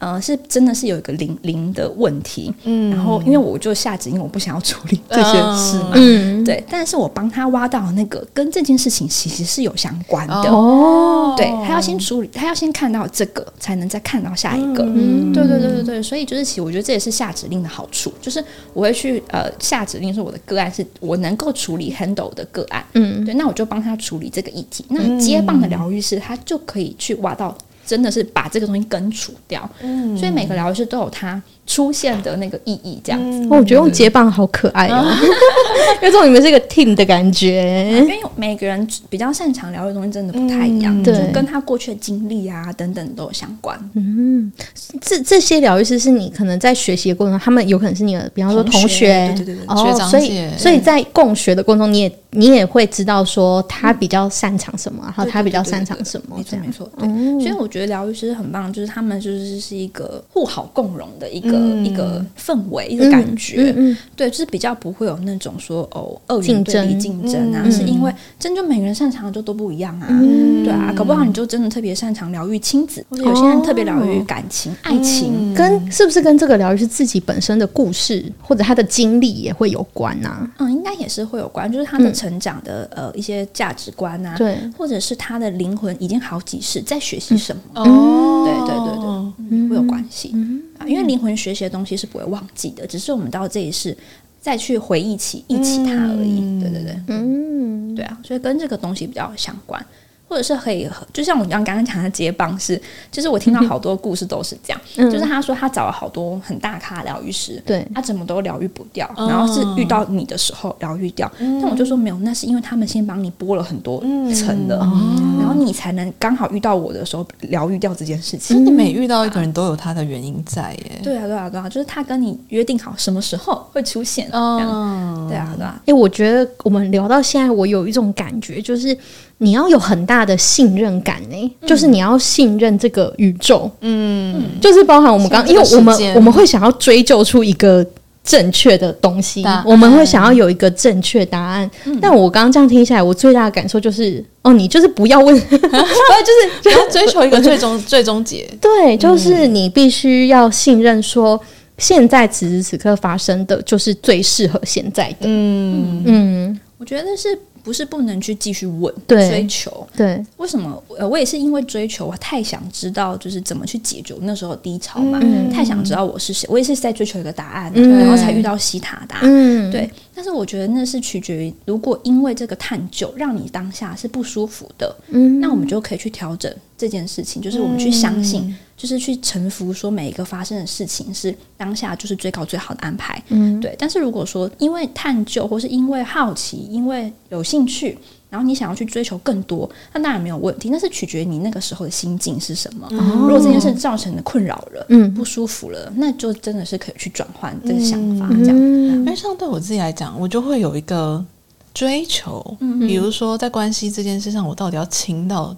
[0.03, 10.51] 呃，是真的是有一个零零的问题，嗯，然后因为我就下指令，因为我不想要处理这些事嘛，嗯，对，但是我帮他挖到那个跟这件事情其实是有相关的。
[10.51, 27.57] 哦，对，他要先处理，他要先看到这个，才能再看到下一个，嗯，对对对对对，所以就是其实我觉得这也是下指令的好处，就是我会去呃下指令说我的个案是我能够处理 handle 的个案，嗯，对，那我就帮他处理这个议题，那接棒的疗愈师他就可以去挖到。
[27.85, 33.47] 真的是把这个东西根除掉，嗯，所以每个疗愈师都有他出现的那个意义，这样子。
[33.49, 35.05] 我觉得用接棒好可爱哦，
[36.03, 37.93] 因为这种你们是一个 team 的感觉。
[37.97, 43.79] 因为每个人比较擅长疗愈的东西真的不太一样，对，跟他过去的经历啊等等都有相关。
[43.95, 44.53] 嗯，
[45.01, 50.51] 这这些疗愈师是你可能在学习的过程中，他们有可能是你的，比方说同学，对对对，学长姐。
[50.59, 56.91] 所以在共学的过程中，你也你也会知道说他比较擅长什么，然后他比较擅长什么，没错没错。
[56.99, 57.09] 对，
[57.41, 61.52] 所以我觉得疗愈师很棒，就是他们就是是一个互好共荣的一个。
[61.59, 80.51] 嗯、一个氛围，一个感觉，嗯嗯、对，就是比较不会有那种说哦，二元对立竞争啊，嗯、是因为真就每个人擅长的就都不一样啊，嗯、对啊，搞不好你就真的特别擅长疗愈亲子，或者有些人特别疗愈感情、哦、爱情，跟是不是跟这个疗愈是自己本身的故事或者他的经历也会有关啊？
[80.59, 90.31] 嗯，应该也是会有关，就是他的成长的、嗯、呃一些价值观啊，对，或者是他的灵魂已经好几世在学习什么，哦、嗯，对对对对，嗯、会有关系。
[90.35, 93.97] 嗯因为灵魂学习的东西是不会忘记的，只是我们到这一世
[94.41, 96.41] 再去回忆起忆起它而已。
[96.41, 99.85] 嗯、对对对，嗯，对啊，所以跟这个东西比较相关。
[100.33, 102.81] 或者是可以，就像我刚刚讲的接棒是，
[103.11, 114.01] 就是我听到好多故事都是这样，嗯、就是他说他找了好多很大咖疗愈师，对，他怎么都疗愈不掉，然后是遇到你的时候疗愈掉，嗯、但我就说没有，那是因为他们先帮你剥了很多
[114.35, 118.65] 层的，嗯、然后你才能刚好遇到我的时候疗愈掉这件事情。
[118.65, 128.97] 你每遇到一个人都有他的原因在耶，对啊，对啊，对啊，就是他跟你约定好什么时候会出现，哦，对啊，对啊，哎，我觉得我们聊到现在，我有一种感觉，就是。
[129.43, 137.85] 你要有很大的信任感呢、欸，嗯、就是你要信任这个宇宙，嗯，就是包含我们刚，因为我们我们会想要追究出一个
[138.23, 141.69] 正确的东西，我们会想要有一个正确答案。
[141.87, 148.49] 嗯、但我刚刚这样听下来，我最大的感受就是，哦，你就是不要问， 不要就是 不要追求一个最终 最终解。
[148.61, 151.41] 对，就是你必须要信任，说
[151.79, 155.23] 现在此时此刻发生的就是最适合现在的。
[155.23, 156.03] 嗯。
[156.07, 157.37] 嗯，我觉得是。
[157.63, 160.83] 不是不能去继续问对追求，对，为什么？
[160.99, 166.49] 呃，我也是因为追求，我太想知道，就是怎么去解决那时候低潮嘛，嗯、太想知道我是谁。
[166.51, 169.89] 我也是在追求一个答案，嗯、然后才遇到西塔达，嗯、对。
[170.15, 178.43] 但是我觉得那是取决于，如果因为这个探究让你当下是不舒服的，嗯，那我们就可以去调整这件事情，就是我们去相信。
[178.43, 183.77] 嗯就是去臣服，说每一个发生的事情是当下就是最高最好的安排，嗯，对。
[183.79, 187.97] 但是如果说因为探究，或是因为好奇，因为有兴趣，
[188.29, 190.69] 然后你想要去追求更多，那当然没有问题。
[190.69, 192.89] 那是取决于你那个时候的心境是什么。
[192.91, 198.59] 哦、如果这件事造成的困扰了，嗯，不舒服了，那就真的是可以去转换这个想法，这样。
[198.59, 201.25] 因为像对我自己来讲，我就会有一个
[201.73, 205.57] 追求，嗯嗯，比如说在关系这件事上，我到底要亲到。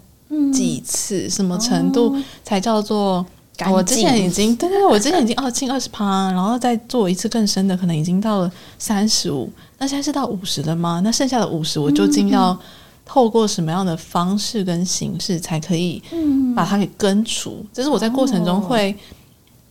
[0.52, 3.24] 几次什么程度才叫做？
[3.64, 9.48] 哦、我之前已经对对对，我之前已经二进二十趴，然后再做一次更深的，可能已经到了三十五。
[9.78, 11.00] 那现在是到五十了吗？
[11.04, 12.58] 那剩下的五十，我究竟要
[13.06, 16.02] 透过什么样的方式跟形式，才可以
[16.56, 17.64] 把它给根除？
[17.72, 18.92] 这是我在过程中会。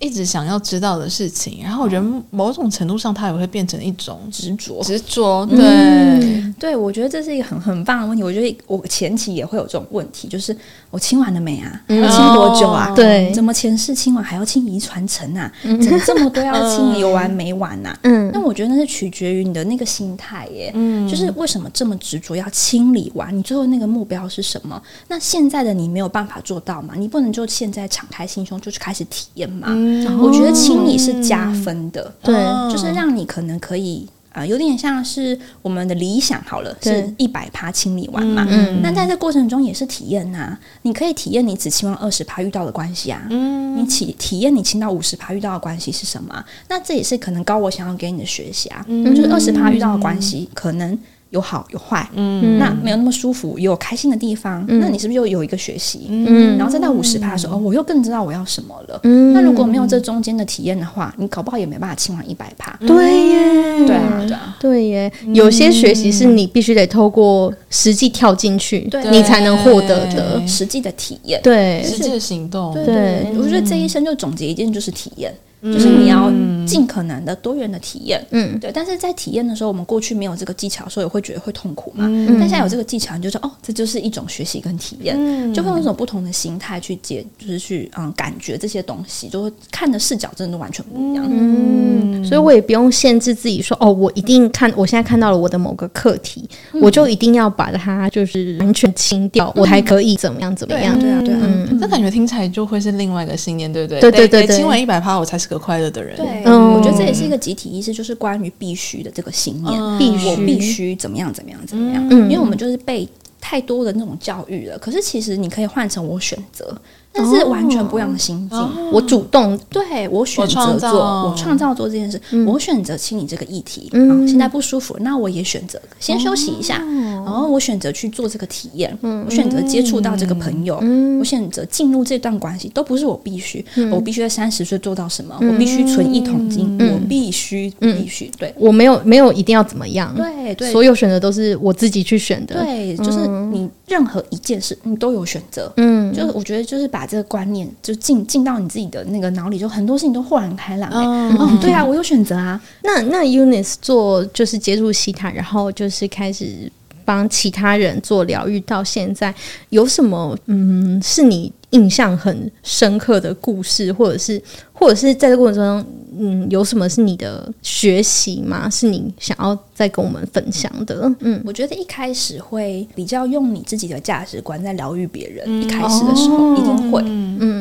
[0.03, 4.83] 一直想要知道的事情，然后我觉得某种程度上，他也会变成一种执着。
[4.83, 8.21] 执着，对、嗯、对，我觉得这是一个很很棒的问题。
[8.21, 10.55] 我觉得我前期也会有这种问题，就是
[10.93, 11.81] 我清完了没啊？
[11.87, 12.93] 还要亲多久啊？
[12.95, 15.51] 对、嗯，怎么前世清完还要清遗传层啊？
[15.63, 17.99] 怎么这么多要亲， 有完没完呐、啊？
[18.03, 20.71] 嗯，那我觉得那是取决于你的那个心态耶。
[20.75, 23.35] 嗯，就是为什么这么执着要清理完？
[23.35, 24.79] 你最后那个目标是什么？
[25.07, 26.93] 那现在的你没有办法做到嘛？
[26.95, 29.69] 你不能就现在敞开心胸就去开始体验嘛？
[29.71, 32.35] 嗯我觉得清理是加分的，对，
[32.71, 38.45] 就是让你可能可以啊、呃，有点像是我们的理想好了，是一百趴清理完嘛。
[38.49, 46.43] 嗯，那在这过程中也是体验呐、啊，你可以体验你只期望二十趴遇到的关系啊，嗯，你体体验你清到五十趴遇到的关系是什么？
[46.67, 50.97] 那这也是可能高我想要给你的学习啊，嗯，就是二十趴遇到的关系可能。
[51.33, 56.05] 有好有坏，嗯，那没有那么舒服，也有开心的地方，嗯、那你是不是又有一个学习？
[56.09, 58.99] 嗯，然后再到五十趴的时候，哦，我又更知道我要什么了。
[59.03, 62.77] 嗯，那如果没有这中间的体验的话，你搞不好也没办法清完一百趴。
[62.85, 65.11] 对耶，对啊，对啊，对耶。
[65.33, 69.03] 有些学习是你必须得透过实际跳进去，对。
[69.09, 70.41] 你才能获得的。
[70.47, 72.73] 实际的体验，对，实际的行动。
[72.73, 75.33] 对，对，我觉得这一生就总结一件，就是体验。
[75.63, 76.29] 就是你要
[76.67, 78.69] 尽可能的多元的体验，嗯，对。
[78.73, 82.05] 但是在体验的时候，我们过去没有这个技巧，所以会觉得会痛苦嘛。
[82.07, 91.25] 嗯、但现在有这个技巧，你就说哦，这就是一种学习跟体验，嗯、就会用一种不同的心态去解，就是去嗯感觉这些东西，就会看的视角真的都完全不一样。
[91.29, 100.99] 嗯，所以我也不用限制自己说哦，我一定看，我现在看到了我的某个课题，嗯、我就一定要把它就是完全清掉，嗯、我才可以怎么样怎么样？
[100.99, 101.39] 对啊，对啊。
[101.43, 104.01] 嗯，这感觉听起来就会是另外一个信念，对不对？
[104.01, 106.17] 对对对对，亲完一百趴，我才是有快乐的人。
[106.17, 112.03] 对，嗯、我觉得这也是一个集体意识，就是关于必须的这个信念，必须、嗯、我必须怎么样怎么样怎么样。
[112.09, 113.07] 因为我们就是被
[113.39, 114.77] 太多的那种教育了。
[114.77, 116.75] 可是其实你可以换成我选择。
[117.13, 118.59] 但是完全不一样的心境，
[118.91, 123.87] 我主动对我选择做，我创造做这件事，我选择清理这个议题。
[123.93, 126.83] 嗯，现在不舒服，那我也选择先休息一下。
[127.23, 130.81] 然后我选择去做这个体验，我选择接触到这个朋友，
[131.19, 138.51] 我选择进入这段关系，都不是我必须，我必须在三十岁做到什么，我必须存一桶金，我必须必须，对。
[138.57, 147.02] 我没有没有一定要怎么样，对对，所有选择都是我自己去选的，对，就是你任何一件事你都有选择，嗯，就是我觉得就是把。
[147.03, 150.89] 把这个观念就进进到你自己的那个脑里，就很多事情都豁然开朗。
[150.93, 152.57] 嗯、哦，对啊，我有选择啊。
[152.81, 156.71] 那那 Eunice 做就是接触西塔，然后就是开始
[157.05, 159.33] 帮其他人做疗愈，到现在
[159.69, 165.85] 有什么嗯是你印象很深刻的故事，或者是或者是在这过程中
[166.19, 168.69] 嗯，有什么是你的学习吗？
[168.69, 171.11] 是你想要再跟我们分享的？
[171.21, 177.52] 嗯，我觉得一开始会比较用你自己的价值观在疗愈别人，嗯、一开始的时候一定会，嗯，对。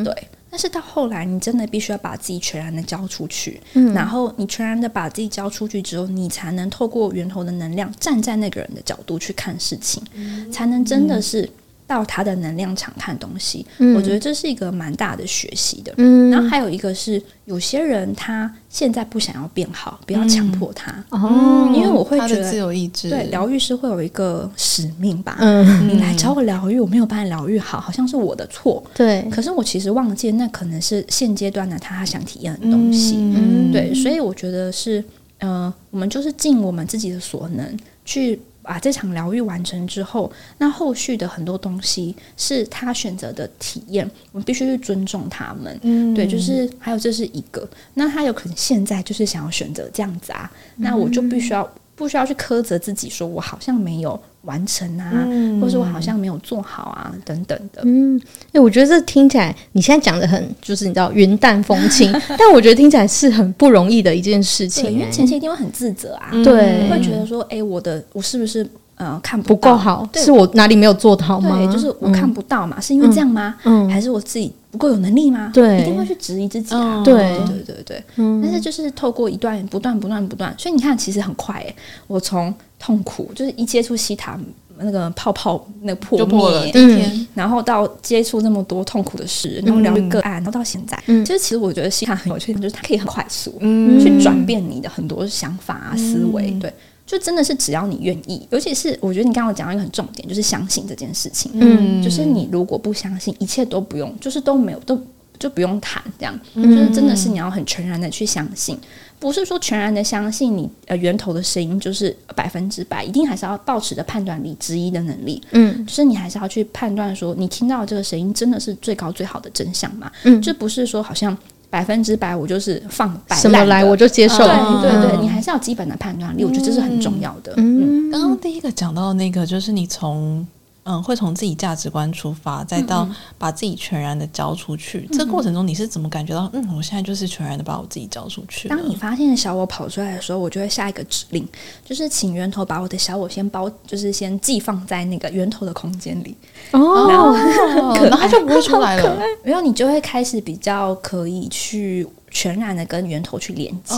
[0.63, 11.51] 但是到后来，你真的必须要把自己全然的交出去，嗯，然后你全然的把自己交出去之后，你才能透过源头的能量，站在那个人的角度去看事情，嗯、才能真的是。
[11.87, 15.93] 到他的能量场看东西，嗯、我觉得这是一个蛮大的学习的。
[15.99, 20.91] 嗯，然后还有一个是，有些人他现在不想要变好，不要强迫他。
[21.11, 25.37] 哦、嗯，因为我会觉得自由意志，对，疗愈师会有一个使命吧。
[25.41, 28.83] 嗯，你来找我疗愈，我没有把你疗愈好，好像是我的错。
[28.95, 33.17] 对，可是我其实忘记，那可能是现阶段的他，他想体验的东西。
[33.19, 35.05] 嗯，对，所以我觉得是，
[35.41, 38.41] 呃，我们就是尽我们自己的所能去。
[38.63, 45.79] 把这场疗愈完成之后，那后续的很多东西是他选择的体验，我们必须去尊重他们。
[45.83, 54.21] 嗯，对，就是还有这是一个，那他有可能现在就是想要选择这样子啊，嗯、那我就必须要不需要去苛责自己，说我好像没有。
[54.43, 57.81] 完成啊，嗯、或者我好像没有做好啊，等等的。
[57.85, 58.21] 嗯，
[58.51, 64.91] 哎，我觉得这听起来你现在讲的很，就是你知道云淡风轻， 但我觉得听起来是很不容易的一件事情。
[64.91, 68.69] 因为前期一定会很自责啊，对，会觉得说，哎，我的我是不是
[69.05, 70.09] 呃看不，不够好？
[70.13, 71.57] 对是我哪里没有做好吗？
[71.57, 73.57] 对，就是我看不到嘛，嗯、是因为这样吗？
[73.65, 75.51] 嗯，还是我自己不够有能力吗？
[75.53, 77.03] 对，一定会去质疑自己啊。
[77.05, 78.05] 对，对，对，对。
[78.17, 81.75] 嗯，但是就是透过一段不断、不断、不断，所以你看，其实很快哎，
[82.07, 82.55] 我从。
[82.85, 84.37] 痛苦就是一接触西塔
[84.77, 96.75] 那个泡泡那个破灭，嗯、然后到接触那么多痛苦的事，然后聊个案，然后到现在，嗯、其实其实我觉得西塔很有趣，就是它可以很快速、嗯、去转变你的很多想法啊、思维，嗯、对，
[97.13, 104.99] 就真的是只要你愿意，尤其是我觉得你刚刚讲到一个很重点，就是相信这件事情，嗯，就是你如果不相信，一切都不用，就是都没有，都
[105.39, 108.79] 就不用谈，这样，嗯、就是真的是你要很全然的去相信。
[109.19, 115.41] 不是说全然的相信你呃源头的声音就是百分之百，一定还是要保持的判断力、质疑的能力。
[115.53, 120.11] 嗯，就是你还是要去判断说，你听到这个声音真的是最高最好的真相嘛？
[120.25, 121.37] 嗯，这不是说好像
[121.73, 124.45] 百分之百我就是放白什么来我就接受。
[124.45, 127.55] 对对对，你还是要基本的判断力，我觉得这是很重要的。
[127.57, 130.47] 嗯，刚刚第一个讲到那个，就是你从。
[130.85, 135.07] 嗯，会从自己价值观出发，再到把自己全然的交出去。
[135.11, 136.51] 嗯、这个过程中，你是怎么感觉到？
[136.53, 138.69] 嗯，我现在就是全然的把我自己交出去。
[138.69, 141.47] 当你发现小我跑出来的时候，我就会下一个指令，
[141.85, 146.37] 就是请源头把我的小我先包，就是先寄放在那个源头的空间里。
[146.73, 149.19] 哦，然后，可能他就不会出来了。
[149.45, 152.09] 然后，你就会开始比较可以去。
[152.35, 153.95] 全然的跟源头去连接，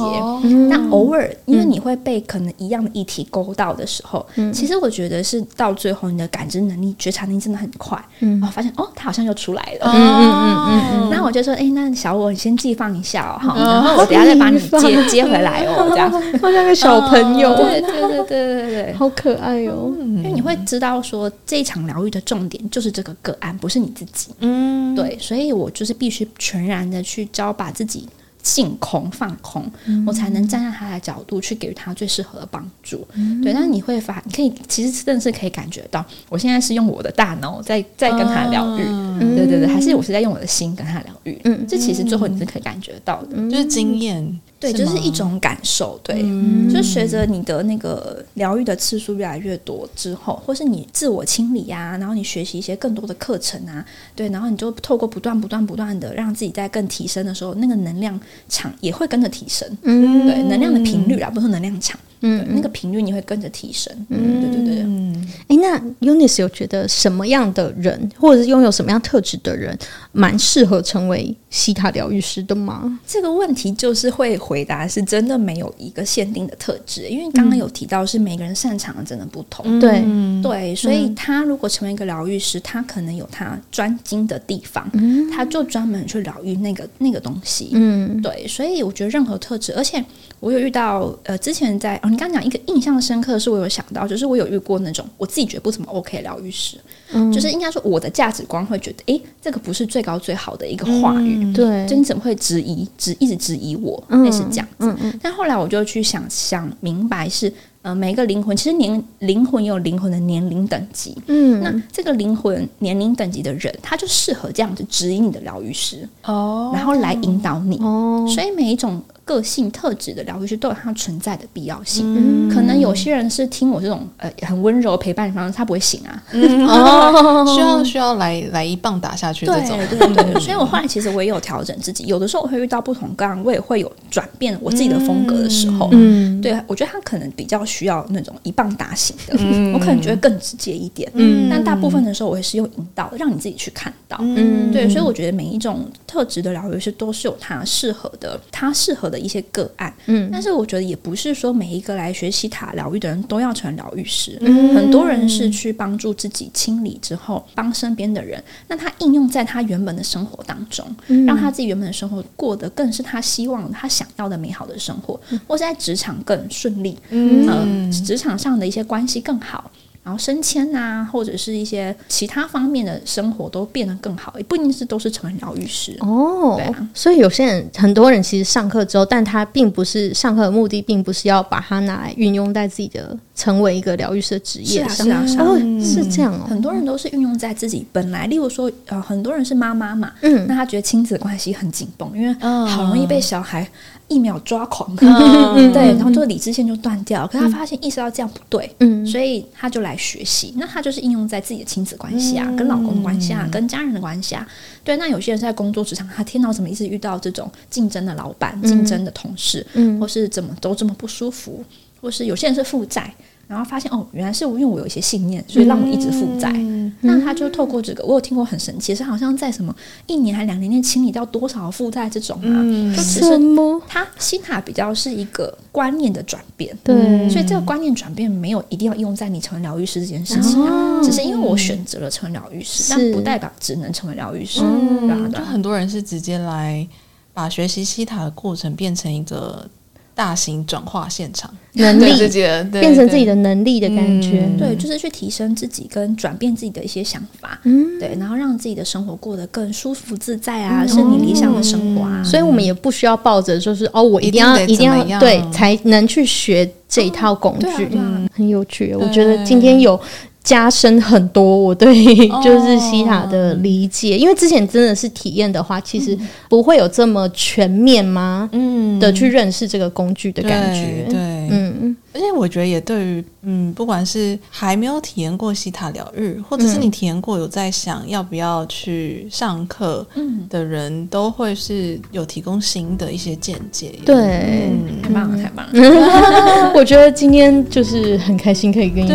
[0.69, 10.32] 那、哦、偶尔因为你会被可能一样的议题勾到的时候，嗯、其实我觉得是到最后你的感知能力、觉察能力真的很快，嗯，然后发现哦，他好像又出来了，嗯嗯
[10.69, 28.09] 嗯嗯，那我就说，哎、欸，那小我你先寄放一下哦，好，然后我等下再把你接接回来哦，这样，好像个小朋友，对对对对对对，好可爱哦，因为你会知道说这一场疗愈的重点就是这个个案，不是你自己，嗯，对，所以我就是必须全然的去教把自己。
[28.44, 33.04] 净空放空，嗯、我才能站在他的角度去给予他最适合的帮助。
[33.14, 38.82] 嗯、对，但是你会发，你可以其实真的是可以感觉到，我现在是用我的大脑在在跟他疗愈。
[38.82, 41.40] 嗯、对对对，还是我是在用我的心跟他疗愈。
[41.44, 44.40] 嗯，这其实最后你是可以感觉到的，嗯、就是经验。
[44.73, 45.99] 对，就是一种感受。
[46.03, 53.85] 对，嗯、就是随着你的那个疗愈的次数越来越多之后，或是你自我清理啊，然后你学习一些更多的课程啊，
[54.15, 58.19] 对，然后你就透过不断、不断、不断的让自己在更提升的时候，那个能量
[58.49, 59.69] 场也会跟着提升。
[59.82, 61.99] 嗯，对，能量的频率啊，不是能量场。
[62.26, 63.94] 嗯，那个频率你会跟着提升。
[64.09, 64.82] 嗯，对对对。
[64.82, 69.78] 嗯，哎，那 Eunice 有觉得什么样的人，或者是拥有什么样特质的人，
[70.12, 72.98] 蛮适合成为西塔疗愈师的吗？
[73.06, 79.78] 这个问题就是会回答是真的没有一个限定的特质，因为刚刚有提到是每个人擅长的真的不同。
[79.78, 80.02] 对
[80.42, 84.90] 对，所以他如果成为一个疗愈师，他可能有他专精的地方，
[85.30, 87.70] 他就专门去疗愈那个那个东西。
[87.72, 90.02] 嗯，对，所以我觉得任何特质，而且
[90.40, 96.78] 我有遇到呃，之前在你刚讲一个印象深刻的是，我有想到，就是我有遇过那种我自己觉得不怎么 OK 疗愈师，
[97.12, 104.97] 嗯、就是应该说我的价值观会觉得，哎，这个不是最高最好的一个话语，嗯、对，就你怎么会质疑，质一直质疑我，类似这样子。
[105.20, 119.03] 但后来我就去想想明白是，呃，每一个灵魂其实年灵魂也有灵魂的年龄等级，嗯，那这个灵魂年龄等级的人，他就适合这样子指引你的疗愈师哦，然后来引导你哦，所以每一种。
[119.24, 122.05] 个性特质的疗愈师都有它存在的必要性。
[122.16, 126.22] 嗯可能有些人是听我这种呃很温柔陪伴方式，他不会醒啊。
[126.32, 129.78] 哦，需要需要来来一棒打下去这种。
[129.90, 135.88] 对对对，所以我后来其实我也有调整自己，有的时候我会遇到不同个案，我也会有转变我自己的风格的时候。
[135.92, 141.10] 嗯，对，我觉得他可能比较需要那种一棒打醒的，嗯我可能觉得更直接一点。
[141.14, 144.16] 嗯但大部分的时候，我也是用引导，让你自己去看到。
[144.20, 149.93] 嗯对，所以我觉得每一种特质的疗愈师都是有它适合的，它适合的一些个案。
[150.07, 169.70] 嗯但是我觉得也不是说每一个来学习塔疗愈的人都要成疗愈师，嗯很多人是去帮助自己清理之后，帮身边的人，那他应用在他原本的生活当中，嗯让他自己原本的生活过得更是他希望、他想要的美好的生活，或是在职场更顺利，嗯呃，职场上的一些关系更好。
[170.05, 175.97] 然后升迁啊，或者是一些其他方面的生活都变得更好，也不一定是都是成为疗愈师。
[176.01, 185.06] 哦，对啊所以有些人，很多人其实上课之后，但他并不是上课的目的，并不是要把它拿来运用在自己的成为一个疗愈师的职业上。
[185.06, 186.44] 是啊是啊是啊哦，是这样哦。
[186.47, 193.66] 很多人都是运用在自己本来，例如说，呃，很多人是妈妈嘛，嗯那他觉得亲子关系很紧绷，因为嗯好容易被小孩
[194.09, 197.26] 一秒抓狂，嗯 对，然后这个理智线就断掉。
[197.26, 200.52] 可是他发现意识到这样不对，嗯所以他就来学习。
[200.56, 204.47] 那他就是应用在自己的亲子关系啊，跟老公的关系啊，跟家人的关系啊。
[204.82, 211.64] 对，那有些人在工作职场，他天到，怎么一直遇到这种竞争的老板、竞争的同事，嗯或是怎么都这么不舒服，
[212.01, 213.12] 或是有些人是负债。
[213.46, 216.50] 然后发现哦，原来是因为我有一些信念，所以让我一直负债。
[216.54, 219.74] 嗯那他就透过这个，我有听过很神奇，是好像在什么
[220.06, 223.82] 一年还两年内清理掉多少负债这种啊，嗯就只什是么？
[223.88, 226.76] 他心塔比较是一个观念的转变。
[226.84, 234.60] 对，所以这个观念转变没有一定要用在你成为疗愈师这件事情啊，哦只是因为我选择了成为疗愈师，但不代表只能成为疗愈师。
[234.62, 236.86] 嗯对就啊很多人是直接来
[237.32, 239.68] 把学习西塔的过程变成一个
[240.15, 244.47] 大型转化现场，能力己的对变成自己的能力的感觉。
[244.47, 244.57] 嗯。
[244.57, 252.23] 对，就是去提升自己跟转变自己的一些想法，嗯，对，然后让自己的生活过得更舒服自在啊，是你理想的生活啊。
[252.23, 258.28] 所以我们也不需要抱着就是哦，我一定要一定得一定要对才能去学这一套工具，对啊啊。
[258.32, 258.95] 很有趣。
[258.95, 260.01] 我觉得今天有
[260.44, 261.92] 加深很多我对
[262.44, 266.16] 就是西塔的理解，因为之前真的是体验的话，其实
[266.48, 268.48] 不会有这么全面吗？
[268.52, 269.00] 嗯。
[269.00, 271.06] 的去认识这个工具的感觉，
[271.50, 271.96] 嗯。
[272.12, 280.06] 而且我觉得也对于嗯，不管是还没有体验过西塔疗愈，或者是你体验过有在想要不要去上课
[280.48, 283.98] 的人，都会是有提供新的一些见解。
[284.04, 285.02] 对，嗯。
[285.02, 286.72] 太棒了，太棒了！
[286.74, 289.08] 我觉得今天就是很开心可以跟你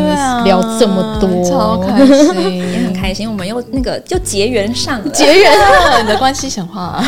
[0.43, 7.03] 聊这么多，超开心，也很开心，我们又那个就结缘上了，结缘了，你的关系显化，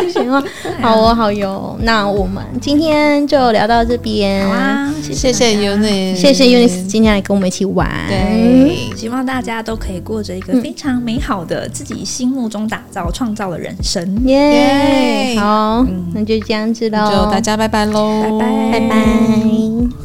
[0.00, 0.42] 谢谢啊，
[0.80, 14.22] 好哦，好哟，那我们今天就聊到这边，好啊，谢谢 Eunice，谢谢 Eunice 今天来跟我们一起玩，对，希望大家都可以过着一个非常美好的自己心目中打造、创造的人生。
[14.26, 18.80] 耶，耶好，那就这样子喽，就大家拜拜喽，拜拜。
[18.80, 20.01] 拜拜。